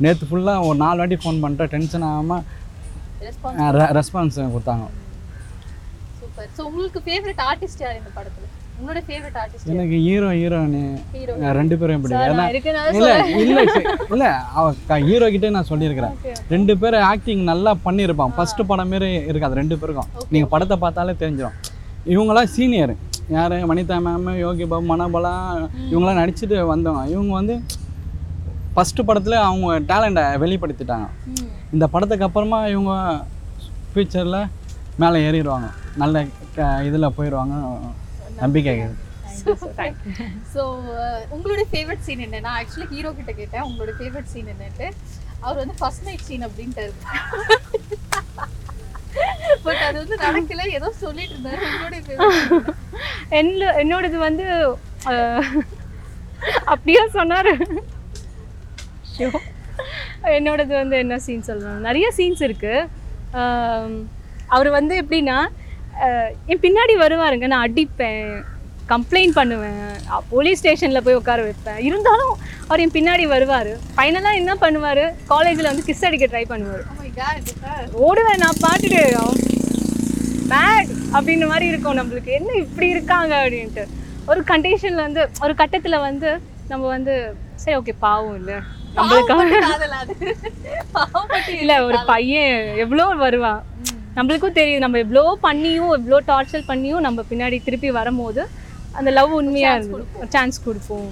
நேற்று 0.06 0.28
ஃபுல்லாக 0.30 0.66
ஒரு 0.68 0.78
நாலு 0.86 1.00
வாட்டி 1.02 1.18
ஃபோன் 1.24 1.42
பண்ணிட்டு 1.44 1.72
டென்ஷன் 1.74 2.08
ஆகாமல் 2.10 2.44
ரெஸ்பான்ஸ் 3.28 3.92
ரெஸ்பான்ஸ் 3.98 4.40
கொடுத்தாங்க. 4.56 4.86
சூப்பர் 6.20 6.50
ஸோ 6.58 6.62
உங்களுக்கு 6.70 7.02
ஃபேவரட் 7.08 7.44
ஆர்டிஸ்ட் 7.50 7.84
யார் 7.86 8.00
இந்த 8.00 8.12
படத்துல? 8.18 8.48
உங்களோட 8.82 9.02
ஃபேவரட் 9.08 9.36
ஆர்டிஸ்ட் 9.42 9.72
எனக்கு 9.74 9.96
ஹீரோ 10.06 10.30
ஹீரோனு 10.38 10.82
ஹீரோ 11.16 11.34
ரெண்டு 11.60 11.76
பேரும் 11.80 12.02
பிடிக்கும் 12.04 12.40
இல்லை 12.96 13.12
இல்லை 13.42 13.64
இல்லை 14.14 14.30
அவ 14.60 14.66
ஹீரோ 15.10 15.28
கிட்டே 15.34 15.52
நான் 15.58 15.68
சொல்லியிருக்கிறேன். 15.72 16.16
ரெண்டு 16.54 16.74
பேரும் 16.82 17.06
ஆக்டிங் 17.10 17.44
நல்லா 17.52 17.72
பண்ணியிருப்பான். 17.86 18.34
ஃபர்ஸ்ட் 18.38 18.62
படம் 18.72 18.92
மாரி 18.94 19.10
இருக்காது 19.32 19.60
ரெண்டு 19.62 19.76
பேருக்கும். 19.82 20.10
நீங்கள் 20.34 20.52
படத்தை 20.54 20.78
பார்த்தாலே 20.86 21.16
தெரிஞ்சிடும் 21.22 21.58
இவங்களாம் 22.14 22.52
சீனியர் 22.56 22.94
யார்? 23.36 23.56
வனிதா 23.72 23.98
மேம் 24.08 24.30
யோகி 24.46 24.66
பாபு 24.72 24.90
மனபலா 24.92 25.34
இவங்களாம் 25.92 26.20
நடிச்சுட்டு 26.22 26.58
வந்தவங்க. 26.74 27.04
இவங்க 27.16 27.34
வந்து 27.40 27.56
ஃபஸ்ட்டு 28.76 29.06
படத்தில் 29.10 29.44
அவங்க 29.48 29.80
டேலண்ட்டை 29.92 30.26
வெளிப்படுத்திட்டாங்க. 30.44 31.08
இந்த 31.76 31.86
படத்துக்கு 31.94 32.28
அப்புறமா 32.28 32.60
இவங்க 32.74 32.94
ஃப்யூச்சரில் 33.92 34.42
மேலே 35.02 35.18
ஏறிடுவாங்க. 35.28 35.70
நல்ல 36.04 36.26
இதில் 36.88 37.16
போயிடுவாங்க. 37.18 37.56
நம்பிக்கை. 38.44 38.76
ஸோ 40.54 40.62
உங்களுடைய 41.36 41.66
ஃபேவரட் 41.72 42.06
சீன் 42.08 42.24
என்ன 42.26 42.42
நான் 42.46 42.58
ஆக்சுவலி 42.62 42.88
ஹீரோ 42.94 43.10
கிட்ட 43.20 43.32
கேட்டேன் 43.40 43.66
உங்களோட 43.68 43.92
ஃபேவரட் 44.00 44.32
சீன் 44.34 44.52
என்னன்ட்டு. 44.54 44.88
அவர் 45.46 45.62
வந்து 45.62 45.76
ஃபர்ஸ்ட் 45.82 46.06
நைட் 46.08 46.28
சீன் 46.30 46.46
அப்படின்ட்டாரு. 46.48 46.94
பட் 49.66 49.82
அது 49.88 49.98
வந்து 50.04 50.18
நடக்கல 50.26 50.66
ஏதோ 50.78 50.90
சொல்லிட்டு 51.04 51.34
இருந்தாரு. 51.36 51.62
உங்களுடைய 51.72 52.02
ஃபேவரட் 52.08 52.70
என்ன? 53.40 53.72
என்னோடது 53.84 54.18
வந்து 54.28 54.46
அப்படியே 56.74 57.02
சொன்னார். 57.18 57.52
என்னோடது 60.38 60.74
வந்து 60.82 60.96
என்ன 61.04 61.16
சீன் 61.26 61.48
சொல்லணும் 61.50 61.86
நிறைய 61.88 62.08
சீன்ஸ் 62.18 62.44
இருக்குது 62.48 62.88
அவர் 64.56 64.70
வந்து 64.78 64.94
எப்படின்னா 65.02 65.38
என் 66.52 66.64
பின்னாடி 66.66 66.94
வருவாருங்க. 67.04 67.48
நான் 67.54 67.66
அடிப்பேன் 67.68 68.26
கம்ப்ளைண்ட் 68.92 69.36
பண்ணுவேன் 69.40 69.84
போலீஸ் 70.32 70.60
ஸ்டேஷனில் 70.62 71.04
போய் 71.06 71.18
உட்கார 71.20 71.42
வைப்பேன். 71.48 71.80
இருந்தாலும் 71.88 72.34
அவர் 72.68 72.84
என் 72.86 72.96
பின்னாடி 72.98 73.26
வருவார். 73.34 73.72
ஃபைனலாக 73.96 74.40
என்ன 74.42 74.54
பண்ணுவார்? 74.64 75.04
காலேஜில் 75.32 75.70
வந்து 75.72 75.86
கிஸ் 75.90 76.06
அடிக்க 76.08 76.28
ட்ரை 76.34 76.44
பண்ணுவார். 76.52 76.84
காட் 77.20 77.50
ஓடுவேன் 78.08 78.44
நான் 78.46 78.62
பாட்டுட்டு 78.66 79.02
பேட் 80.54 80.92
அப்படின்ற 81.16 81.46
மாதிரி 81.52 81.66
இருக்கும் 81.72 82.00
நம்மளுக்கு. 82.00 82.32
என்ன 82.40 82.52
இப்படி 82.66 82.88
இருக்காங்க 82.96 83.34
அப்படின்ட்டு. 83.44 83.84
ஒரு 84.32 84.42
கண்டிஷன்ல 84.52 85.02
வந்து 85.08 85.22
ஒரு 85.46 85.54
கட்டத்துல 85.62 86.00
வந்து 86.08 86.30
நம்ம 86.72 86.84
வந்து 86.96 87.14
சரி 87.64 87.78
ஓகே 87.80 87.94
பாவம் 88.06 88.38
இல்ல. 88.42 88.52
நம்மளுக்காக 88.98 89.42
இல்ல 91.62 91.74
ஒரு 91.88 91.98
பையன் 92.12 92.56
எவ்வளோ 92.84 93.06
வருவான். 93.26 93.62
நம்மளுக்கும் 94.18 94.58
தெரியும். 94.60 94.84
நம்ம 94.86 95.00
எவ்வளோ 95.06 95.26
பண்ணியும் 95.48 95.92
எவ்வளோ 95.98 96.18
டார்ச்சர் 96.32 96.70
பண்ணியும் 96.72 97.06
நம்ம 97.08 97.24
பின்னாடி 97.32 97.58
திருப்பி 97.68 97.92
வரும்போது 98.00 98.42
அந்த 99.00 99.10
லவ் 99.18 99.34
உண்மையா 99.40 99.70
இருந்தது. 99.76 100.30
சான்ஸ் 100.34 100.58
கொடுப்போம். 100.66 101.12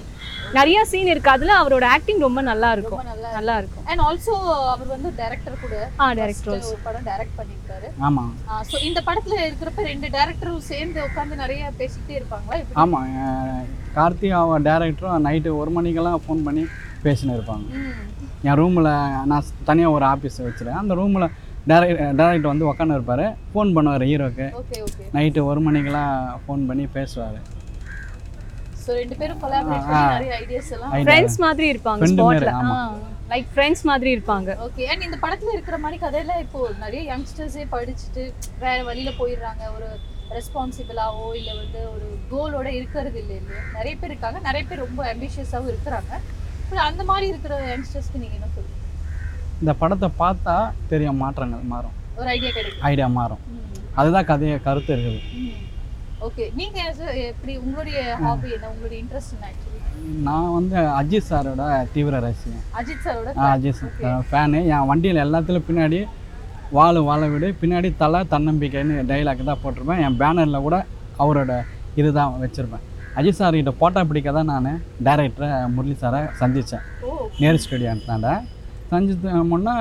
நிறைய 0.56 0.78
சீன் 0.90 1.10
இருக்கு. 1.12 1.30
அதுல 1.34 1.52
அவரோட 1.60 1.84
ஆக்டிங் 1.94 2.20
ரொம்ப 2.26 2.40
நல்லா 2.48 2.68
இருக்கும். 2.76 3.02
நல்லா 3.10 3.28
நல்லா 3.36 3.54
இருக்கும். 3.60 3.84
அண்ட் 3.90 4.02
ஆல்சோ 4.06 4.34
அவர் 4.72 4.88
வந்து 4.94 5.10
டைரக்டர் 5.20 5.60
கூட 5.62 5.74
ஆ 6.02 6.06
டேரக்டர் 6.20 6.66
ஒரு 6.70 6.78
படம் 6.86 7.06
டைரக்ட் 7.10 7.36
பண்ணியிருக்காரு. 7.40 7.88
ஆமாம் 8.06 8.32
ஸோ 8.70 8.76
இந்த 8.88 9.00
படத்துல 9.08 9.38
இருக்கிறப்ப 9.46 9.84
ரெண்டு 9.90 10.08
டேரக்டரும் 10.16 10.62
சேர்ந்து 10.70 11.00
உட்காந்து 11.08 11.42
நிறைய 11.42 11.72
பேசிக்கிட்டே 11.80 12.18
இருப்பாங்களா? 12.20 12.60
ஆமாம் 12.84 13.10
கார்த்தி 13.98 14.30
அவன் 14.40 14.66
டேரக்டரும் 14.70 15.26
நைட்டு 15.28 15.52
ஒரு 15.60 15.72
மணிக்கெல்லாம் 15.78 16.22
ஃபோன் 16.26 16.42
பண்ணி 16.48 16.64
பேசின்னு 17.06 17.36
இருப்பாங்க. 17.38 17.68
என் 18.48 18.58
ரூமில் 18.62 18.90
நான் 19.30 19.48
தனியாக 19.70 19.96
ஒரு 19.96 20.04
ஆஃபீஸ் 20.14 20.38
வச்சுருக்கேன். 20.48 20.82
அந்த 20.82 20.94
ரூமில் 21.00 21.32
டேரக்டர் 21.68 22.52
வந்து 22.52 22.68
உட்காந்து 22.70 22.96
இருப்பார். 22.98 23.24
ஃபோன் 23.52 23.70
பண்ணுவார் 23.76 24.04
ஹீரோக்கு. 24.10 24.46
ஓகே 24.60 24.78
ஓகே 24.86 25.06
நைட்டு 25.16 25.40
ஒரு 25.50 25.60
மணிக்கெல்லாம் 25.66 26.14
ஃபோன் 26.44 26.62
பண்ணி 26.68 26.84
பேசுவார். 26.96 27.38
ஸோ 28.82 28.90
ரெண்டு 29.00 29.16
பேரும் 29.20 29.40
கொலாபரேட் 29.42 29.88
பண்ணி 29.88 30.04
நிறைய 30.16 30.32
ஐடியாஸ் 30.42 30.70
எல்லாம் 30.76 30.92
ஃப்ரெண்ட்ஸ் 31.08 31.38
மாதிரி 31.46 31.66
இருப்பாங்க 31.72 32.08
ஸ்பாட்ல. 32.12 32.54
லைக் 33.32 33.50
ஃப்ரெண்ட்ஸ் 33.54 33.84
மாதிரி 33.90 34.10
இருப்பாங்க. 34.16 34.50
ஓகே 34.66 34.86
அண்ட் 34.92 35.04
இந்த 35.08 35.18
படத்துல 35.24 35.52
இருக்கிற 35.56 35.76
மாதிரி 35.84 35.98
கதையில 36.04 36.38
இப்போ 36.44 36.60
நிறைய 36.84 37.02
யங்ஸ்டர்ஸே 37.12 37.66
படிச்சுட்டு 37.74 38.24
வேற 38.64 38.78
வழியில 38.88 39.12
போயிடுறாங்க. 39.20 39.62
ஒரு 39.76 39.88
ரெஸ்பான்சிபிளாவோ 40.36 41.28
இல்லை 41.38 41.54
வந்து 41.62 41.80
ஒரு 41.94 42.08
கோலோட 42.32 42.68
இருக்கிறது 42.78 43.18
இல்லை 43.22 43.36
இல்லையா? 43.40 43.62
நிறைய 43.76 43.94
பேர் 44.00 44.12
இருக்காங்க. 44.12 44.40
நிறைய 44.48 44.62
பேர் 44.68 44.84
ரொம்ப 44.86 45.02
அம்பிஷியஸாகவும் 45.12 45.72
இருக்கிறாங்க. 45.72 46.12
அந்த 46.88 47.02
மாதிரி 47.10 47.26
இருக்கிற 47.32 47.54
யங்ஸ்டர்ஸ்க்கு 47.72 48.22
நீங்க 48.24 48.36
என்ன 48.38 48.50
சொல்லுங்க 48.56 48.76
இந்த 49.62 49.72
படத்தை 49.80 50.08
பார்த்தா 50.20 50.54
தெரியும் 50.90 51.18
மாற்றங்கள் 51.22 51.70
மாறும். 51.72 51.96
ஒரு 52.18 52.28
ஐடியா 52.34 52.50
கிடைக்கும். 52.56 52.84
ஐடியா 52.90 53.08
மாறும். 53.18 53.42
அதுதான் 54.00 54.28
கதைய 54.30 54.54
கருத்து 54.66 54.92
இருக்குது. 54.94 55.20
ஓகே 56.26 56.44
நீங்க 56.58 56.78
எப்படி 57.30 57.52
உங்களுடைய 57.64 57.98
ஹாபி 58.22 58.48
என்ன? 58.56 58.70
உங்களுடைய 58.72 58.98
இன்ட்ரெஸ்ட் 59.02 59.34
என்ன 59.36 59.68
நான் 60.26 60.52
வந்து 60.56 60.76
அஜித் 61.00 61.28
சாரோட 61.30 61.62
தீவிர 61.94 62.18
ரசிகன். 62.26 62.64
அஜித் 62.78 63.04
சாரோட 63.06 63.32
அஜித் 63.50 63.78
சார். 63.80 64.24
ஃபேனு 64.30 64.60
என் 64.74 64.88
வண்டியில் 64.90 65.22
எல்லாத்துலேயும் 65.24 65.68
பின்னாடி 65.70 66.00
வாழு 66.78 67.00
வாழ 67.08 67.22
விடு. 67.32 67.48
பின்னாடி 67.62 67.88
தலை 68.02 68.20
தன்னம்பிக்கைன்னு 68.34 68.96
டைலாக் 69.10 69.48
தான் 69.50 69.62
போட்டிருப்பேன். 69.64 70.02
என் 70.06 70.18
பேனரில் 70.22 70.64
கூட 70.66 70.78
அவரோட 71.24 71.52
இதுதான் 72.00 72.34
வச்சுருப்பேன். 72.44 72.86
அஜித் 73.18 73.40
சார் 73.40 73.58
கிட்ட 73.58 73.72
போட்டோ 73.82 74.04
பிடிக்க 74.10 74.32
தான் 74.38 74.50
நான்? 74.52 74.80
டேரக்டரை 75.06 75.50
முரளி 75.76 75.96
சாரை 76.02 76.20
சந்தித்தேன் 76.40 76.86
நேரு 77.42 77.60
ஸ்டூடியோன்ட்டாண்ட 77.64 78.30
முன்னா 79.50 79.72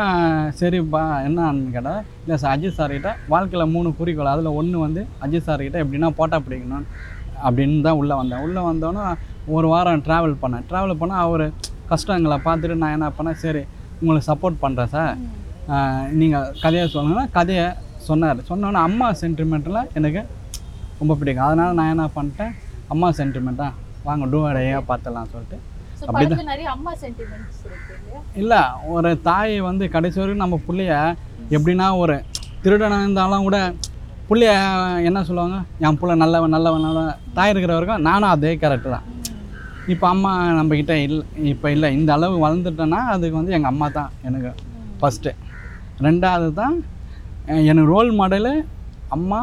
சரிப்பா 0.60 1.00
என்னன்னு 1.28 1.72
கேட்டால் 1.76 2.02
இல்லை 2.24 2.36
சார் 2.42 2.52
அஜித் 2.56 2.76
சார்கிட்ட 2.80 3.12
வாழ்க்கையில் 3.32 3.72
மூணு 3.76 3.90
குறிக்கோள். 4.00 4.30
அதில் 4.34 4.50
ஒன்று 4.60 4.78
வந்து 4.84 5.02
அஜித் 5.26 5.46
சார்கிட்ட 5.48 5.78
எப்படின்னா 5.84 6.10
போட்டோ 6.20 6.38
பிடிக்கணும் 6.46 6.86
அப்படின்னு 7.46 7.78
தான் 7.88 8.00
உள்ளே 8.02 8.16
வந்தேன். 8.20 8.44
உள்ளே 8.48 8.62
வந்தோன்னே 8.68 9.06
ஒரு 9.56 9.68
வாரம் 9.74 10.04
ட்ராவல் 10.08 10.36
பண்ணேன். 10.44 10.66
ட்ராவல் 10.70 11.00
பண்ணால் 11.02 11.24
அவர் 11.28 11.46
கஷ்டங்களை 11.92 12.38
பார்த்துட்டு 12.48 12.78
நான் 12.84 12.96
என்ன 12.98 13.08
பண்ணேன் 13.18 13.40
சரி 13.46 13.64
உங்களுக்கு 14.00 14.28
சப்போர்ட் 14.32 14.62
பண்ணுறேன் 14.66 14.92
சார் 14.96 15.16
நீங்கள் 16.20 16.52
கதையை 16.64 16.86
சொல்லுங்கன்னா 16.96 17.26
கதையை 17.38 17.66
சொன்னார். 18.10 18.40
சொன்னோன்னே 18.52 18.82
அம்மா 18.90 19.10
சென்டிமெண்ட்டில் 19.24 19.82
எனக்கு 20.00 20.24
ரொம்ப 21.02 21.14
பிடிக்கும். 21.22 21.48
அதனால் 21.48 21.78
நான் 21.80 21.94
என்ன 21.96 22.08
பண்ணிட்டேன் 22.18 22.54
அம்மா 22.96 23.10
சென்டிமெண்ட்டாக 23.22 23.74
வாங்க 24.08 24.26
டூவடையாக 24.36 24.84
பார்த்துலாம் 24.92 25.34
சொல்லிட்டு 25.34 25.60
இல்லை 28.42 28.60
ஒரு 28.96 29.10
தாய் 29.28 29.54
வந்து 29.68 29.86
கடைசி 29.96 30.18
வரைக்கும் 30.20 30.44
நம்ம 30.46 30.60
பிள்ளைய 30.68 30.94
எப்படின்னா 31.56 31.88
ஒரு 32.02 32.16
திருடனாக 32.64 33.06
இருந்தாலும் 33.06 33.46
கூட 33.48 33.60
பிள்ளைய 34.30 34.52
என்ன 35.10 35.20
சொல்லுவாங்க? 35.28 35.58
என் 35.86 36.00
பிள்ளை 36.02 36.16
நல்லவன் 36.24 36.54
நல்லவன் 36.56 36.86
நல்லவன். 36.88 37.16
தாய் 37.38 37.52
இருக்கிற 37.54 37.74
வரைக்கும் 37.76 38.06
நானும் 38.08 38.32
அதே 38.34 38.52
கேரக்டர் 38.64 38.96
தான். 38.96 39.08
இப்போ 39.94 40.06
அம்மா 40.14 40.32
நம்மக்கிட்ட 40.58 40.96
இல்லை 41.06 41.24
இப்போ 41.52 41.68
இல்லை 41.76 41.90
இந்த 41.98 42.10
அளவு 42.18 42.36
வளர்ந்துட்டேன்னா 42.46 43.00
அதுக்கு 43.14 43.40
வந்து 43.40 43.56
எங்கள் 43.58 43.72
அம்மா 43.74 43.88
தான் 43.98 44.12
எனக்கு 44.28 44.52
ஃபஸ்ட்டு 45.00 45.32
ரெண்டாவது 46.08 46.50
தான் 46.60 46.76
எனக்கு 47.70 47.90
ரோல் 47.94 48.12
மாடலு 48.20 48.54
அம்மா 49.16 49.40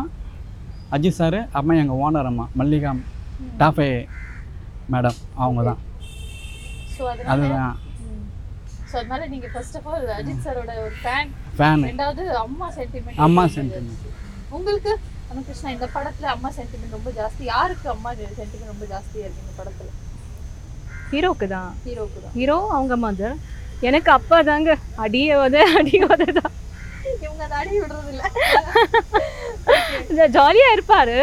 அஜித் 0.96 1.18
சார் 1.20 1.38
அம்மா 1.60 1.74
எங்கள் 1.82 2.00
ஓனர் 2.04 2.30
அம்மா 2.30 2.46
மல்லிகா 2.60 2.92
டாஃபே 3.62 3.88
மேடம் 4.92 5.18
அவங்க 5.42 5.60
தான். 5.68 5.80
ஸோ 6.96 7.02
அதனால 7.12 7.34
அதுதான். 7.34 7.74
ஸோ 8.90 8.94
அதனால 9.00 9.22
நீங்க 9.32 9.46
ஃபர்ஸ்ட் 9.54 9.76
ஆஃப் 9.78 9.88
ஆல் 9.92 10.06
அஜித் 10.18 10.44
சாரோட 10.46 10.72
ஒரு 10.86 10.96
ஃபேன் 11.02 11.30
ஃபேனு 11.58 11.88
ரெண்டாவது 11.90 12.24
அம்மா 12.44 12.66
சென்டிமெண்ட் 12.78 13.22
அம்மா. 13.26 13.44
உங்களுக்கு 14.56 14.92
அனுகிருஷ்ணா 15.30 15.70
இந்த 15.76 15.86
படத்துல 15.94 16.26
அம்மா 16.34 16.48
சென்டிமெண்ட் 16.58 16.96
ரொம்ப 16.98 17.10
ஜாஸ்தி. 17.18 17.42
யாருக்கு 17.54 17.86
அம்மா 17.94 18.10
சென்டிமெண்ட் 18.18 18.72
ரொம்ப 18.74 18.86
ஜாஸ்தியா 18.92 19.24
இருக்கு 19.26 19.44
இந்த 19.44 19.54
படத்துல? 19.60 19.88
ஹீரோக்கு 21.12 21.46
தான். 21.54 21.72
ஹீரோக்கு 21.88 22.18
தான். 22.22 22.34
ஹீரோ 22.38 22.58
அவங்க 22.76 22.94
மதர் 23.06 23.36
எனக்கு 23.88 24.10
அப்பா 24.18 24.38
தாங்க. 24.50 24.70
அடிய 25.04 25.38
உத 25.46 25.56
அடிய 25.80 26.06
உத 26.12 26.24
தான். 26.38 26.54
இவங்க 27.24 27.42
அதை 27.46 27.56
அடி 27.62 27.74
விடுறது 27.80 28.12
இல்ல 30.12 30.22
ஜாலியாக 30.36 30.74
இருப்பார். 30.76 31.16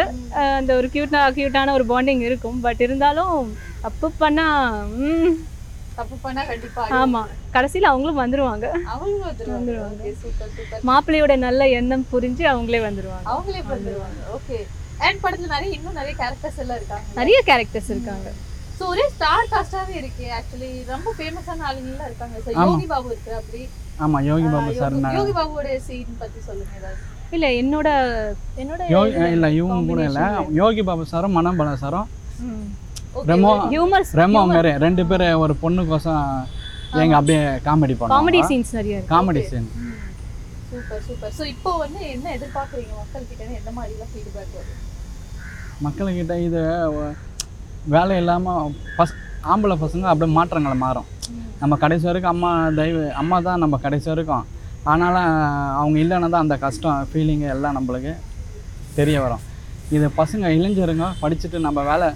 அந்த 0.60 0.72
ஒரு 0.80 0.88
க்யூட்டா 0.94 1.22
க்யூட்டான 1.38 1.74
ஒரு 1.78 1.86
பாண்டிங் 1.92 2.24
இருக்கும். 2.30 2.60
பட் 2.66 2.84
இருந்தாலும் 2.88 3.36
தப்பு 3.86 4.08
பண்ணா 4.22 4.46
ம் 5.08 5.34
தப்பு 5.96 6.16
பண்ணா 6.16 6.44
கண்டிப்பா 6.44 6.88
ஆமாம் 6.88 7.28
கடைசியில் 7.52 7.88
அவங்களும் 7.88 8.20
வந்துருவாங்க. 8.20 8.70
அவங்களும் 8.70 9.30
வந்துருவாங்க. 9.30 9.70
வந்துருவாங்க. 9.70 10.06
ஓகே 10.06 10.14
சூப்பர் 10.22 10.50
சூப்பர் 10.58 10.82
மாப்பிள்ளையோட 10.86 11.38
நல்ல 11.38 11.68
எண்ணம் 11.68 12.08
புரிஞ்சு 12.12 12.46
அவங்களே 12.54 12.82
வந்துருவாங்க. 12.82 13.26
அவங்களே 13.26 13.64
வந்துருவாங்க. 13.70 14.22
ஓகே. 14.38 14.68
அண்ட் 14.98 15.20
படத்துல 15.24 15.48
நிறைய 15.48 15.76
இன்னும் 15.76 15.94
நிறைய 15.94 16.16
கேரக்டர்ஸ் 16.18 16.58
எல்லாம் 16.58 16.76
இருக்காங்க. 16.76 17.04
நிறைய 17.16 17.42
கேரக்டர்ஸ் 17.46 17.90
இருக்காங்க. 17.90 18.32
ஸோ 18.80 18.86
ஒரே 18.86 19.10
ஸ்டார் 19.10 19.48
காஸ்டாவே 19.52 19.96
இருக்கு 19.96 20.32
ஆக்சுவலி 20.32 20.86
ரொம்ப 20.86 21.14
ஃபேமஸான 21.18 21.62
ஆளுங்கலாம் 21.72 22.06
இருக்காங்க. 22.06 22.40
சார் 22.46 22.54
ஆமா. 22.54 22.72
யோகி 22.72 22.86
பாபு 22.86 23.06
இருக்கு 23.06 23.34
அப்படி. 23.36 23.70
ஆமாம் 23.98 24.24
யோகி 24.24 24.44
பாபு 24.44 24.74
சார் 24.76 24.96
யோகி- 24.96 25.32
பாபுவோட 25.32 25.78
சீன் 25.78 26.16
பத்தி 26.20 26.40
சொல்லுங்க 26.40 26.72
ஏதாவது. 26.78 26.98
இல்லை 27.32 27.60
என்னோட 27.60 27.90
என்னோட 28.62 28.90
யோகி 28.90 29.32
இல்லை 29.32 29.56
இவங்க 29.56 29.88
கூட 29.88 30.04
இல்லை. 30.04 30.22
யோகி 30.52 30.84
பாபு 30.84 31.06
சாரும் 31.06 31.38
மனோபல 31.38 31.76
சாரும். 31.76 32.08
ரெமோ 33.32 33.52
ரெமோ 34.22 34.42
மாரி 34.52 34.72
ரெண்டு 34.86 35.04
பேர் 35.10 35.26
ஒரு 35.44 35.54
பொண்ணுக்கோசம் 35.64 36.24
எங்க 37.04 37.14
அப்படியே 37.20 37.42
காமெடி 37.68 37.96
காமெடி 37.96 37.96
பண்ணுவாங்க 38.02 38.48
சீன்ஸ் 38.52 38.74
நிறைய 38.78 38.96
இருக்கு. 38.98 39.12
Comedy 39.14 39.42
scene 39.52 39.68
super 40.72 41.04
super 41.08 41.34
so 41.38 41.44
இப்போ 41.54 41.72
வந்து 41.84 42.00
என்ன 42.16 42.28
எதிர்பார்க்குறீங்க? 42.38 42.94
மக்கள் 43.02 43.28
கிட்ட 43.30 43.44
எந்த 43.60 43.72
மாதிரிலாம் 43.78 44.12
ஃபீட்பேக் 44.14 44.56
வரும்? 44.58 44.80
மக்கள்கிட்ட 45.86 46.36
இது 46.48 46.62
வேலை 47.96 48.18
இல்லாமல் 48.22 48.74
பஸ் 48.98 49.16
ஆம்பளை 49.54 49.76
பசங்க 49.84 50.12
அப்படியே 50.12 50.36
மாற்றங்களை 50.38 50.78
மாறும். 50.86 51.08
நம்ம 51.62 51.74
கடைசி 51.84 52.06
வரைக்கும் 52.10 52.34
அம்மா 52.36 52.52
தயவு 52.80 53.04
அம்மா 53.22 53.38
தான் 53.48 53.62
நம்ம 53.64 53.76
கடைசி 53.86 54.08
வரைக்கும். 54.14 54.46
ஆனாலும் 54.92 55.32
அவங்க 55.80 55.98
இல்லைன்னா 56.04 56.30
தான் 56.34 56.46
அந்த 56.46 56.56
கஷ்டம் 56.66 57.08
ஃபீலிங்கு 57.10 57.48
எல்லாம் 57.56 57.76
நம்மளுக்கு 57.78 58.14
தெரிய 59.00 59.18
வரும். 59.26 59.44
இது 59.96 60.06
பசங்க 60.22 60.46
இளைஞருங்க 60.58 61.08
படிச்சுட்டு 61.24 61.60
நம்ம 61.68 61.82
வேலை 61.92 62.08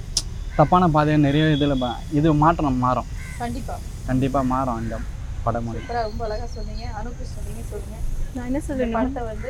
தப்பான 0.58 0.84
பாதையை 0.96 1.18
நிறைய 1.28 1.46
இதில் 1.56 1.76
இது 2.20 2.28
மாற்றம் 2.44 2.84
மாறும். 2.86 3.10
கண்டிப்பா. 3.42 3.76
கண்டிப்பாக 4.10 4.46
மாறும் 4.54 4.80
இந்த 4.84 4.96
படம் 5.46 5.68
ரொம்ப 6.08 6.22
அழகா 6.28 6.46
சொன்னீங்க. 6.56 6.86
அனுகிருஷ்ணன் 7.00 7.46
நீங்க 7.50 7.64
சொல்லுங்க. 7.72 7.98
நான் 8.36 8.48
என்ன 8.50 8.60
சொல்லணும்? 8.68 8.96
படத்தை 8.98 9.24
வந்து 9.32 9.50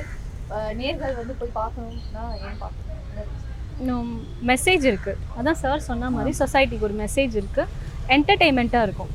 நேர்கள் 0.82 1.16
வந்து 1.20 1.34
போய் 1.40 1.56
பார்க்கணும்னா 1.62 2.26
ஏன் 2.48 2.60
பார்க்கணும்? 2.64 4.12
மெசேஜ் 4.50 4.84
இருக்கு. 4.92 5.14
அதான் 5.38 5.60
சார் 5.64 5.88
சொன்ன 5.88 6.10
மாதிரி 6.18 6.34
சொசைட்டிக்கு 6.42 6.88
ஒரு 6.90 6.96
மெசேஜ் 7.04 7.34
இருக்கு. 7.42 7.64
என்டர்டெயின்மெண்ட்டாக 8.16 8.88
இருக்கும். 8.88 9.12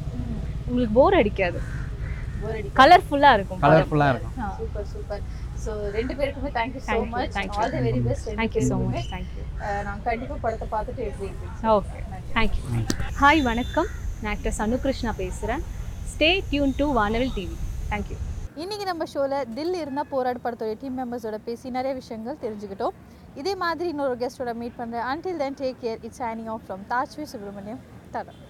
உங்களுக்கு 0.66 0.94
போர் 0.98 1.18
அடிக்காது. 1.20 1.60
கலர்ஃபுல்லாக 2.80 3.36
இருக்கும் 3.38 3.60
கலர்ஃபுல்லாக 3.64 4.12
இருக்கும். 4.14 4.36
Super 4.58 4.88
super. 4.92 5.22
ஸோ 5.64 5.72
ரெண்டு 5.96 6.14
பேருக்குமே 6.18 6.50
thank you 6.56 6.80
so 6.82 6.86
Thank 6.88 7.02
you, 7.02 7.12
much. 7.14 7.58
All 7.58 7.72
the 7.74 7.80
very 7.86 8.00
best 8.06 8.28
thank you 8.32 8.62
so 8.70 8.76
much 8.86 9.08
thank you 9.12 9.42
நாங்கள் 9.86 10.04
கண்டிப்பாக 10.08 10.38
படத்தை 10.44 10.66
பார்த்துட்டு 10.74 11.04
எப்படி 11.08 11.28
இருக்கு 11.30 11.70
ஓகே 11.74 11.98
தேங்க்யூ 12.36 12.62
ஹாய் 13.20 13.42
வணக்கம். 13.48 13.88
நான் 14.22 14.32
ஆக்டர் 14.34 14.60
அனுகிருஷ்ணா 14.64 15.12
பேசுகிறேன் 15.20 15.62
stay 16.12 16.30
tune 16.50 16.76
to 16.80 16.86
Vanavil 16.98 17.34
TV 17.38 17.56
thank you 17.90 18.18
இன்னைக்கு 18.62 18.86
நம்ம 18.88 19.04
ஷோவில் 19.12 19.36
தில் 19.56 19.76
இருந்தால் 19.82 20.10
போராடு 20.10 20.40
படத்தோட 20.44 20.72
டீம் 20.80 20.96
மெம்பர்ஸோட 21.00 21.36
பேசி 21.46 21.66
நிறைய 21.76 21.92
விஷயங்கள் 22.00 22.40
தெரிஞ்சுக்கிட்டோம். 22.42 22.96
இதே 23.40 23.52
மாதிரி 23.62 23.86
இன்னொரு 23.92 24.16
கெஸ்ட்டோட 24.22 24.52
மீட் 24.60 24.78
பண்ணுறேன் 24.80 25.06
until 25.12 25.36
then 25.38 25.52
take 25.60 25.78
care 25.84 26.00
it's 26.06 26.20
signing 26.22 26.48
off 26.54 26.64
from 26.66 26.82
Tajvi 26.90 27.24
Subramaniam 27.32 27.80
தரம் 28.14 28.40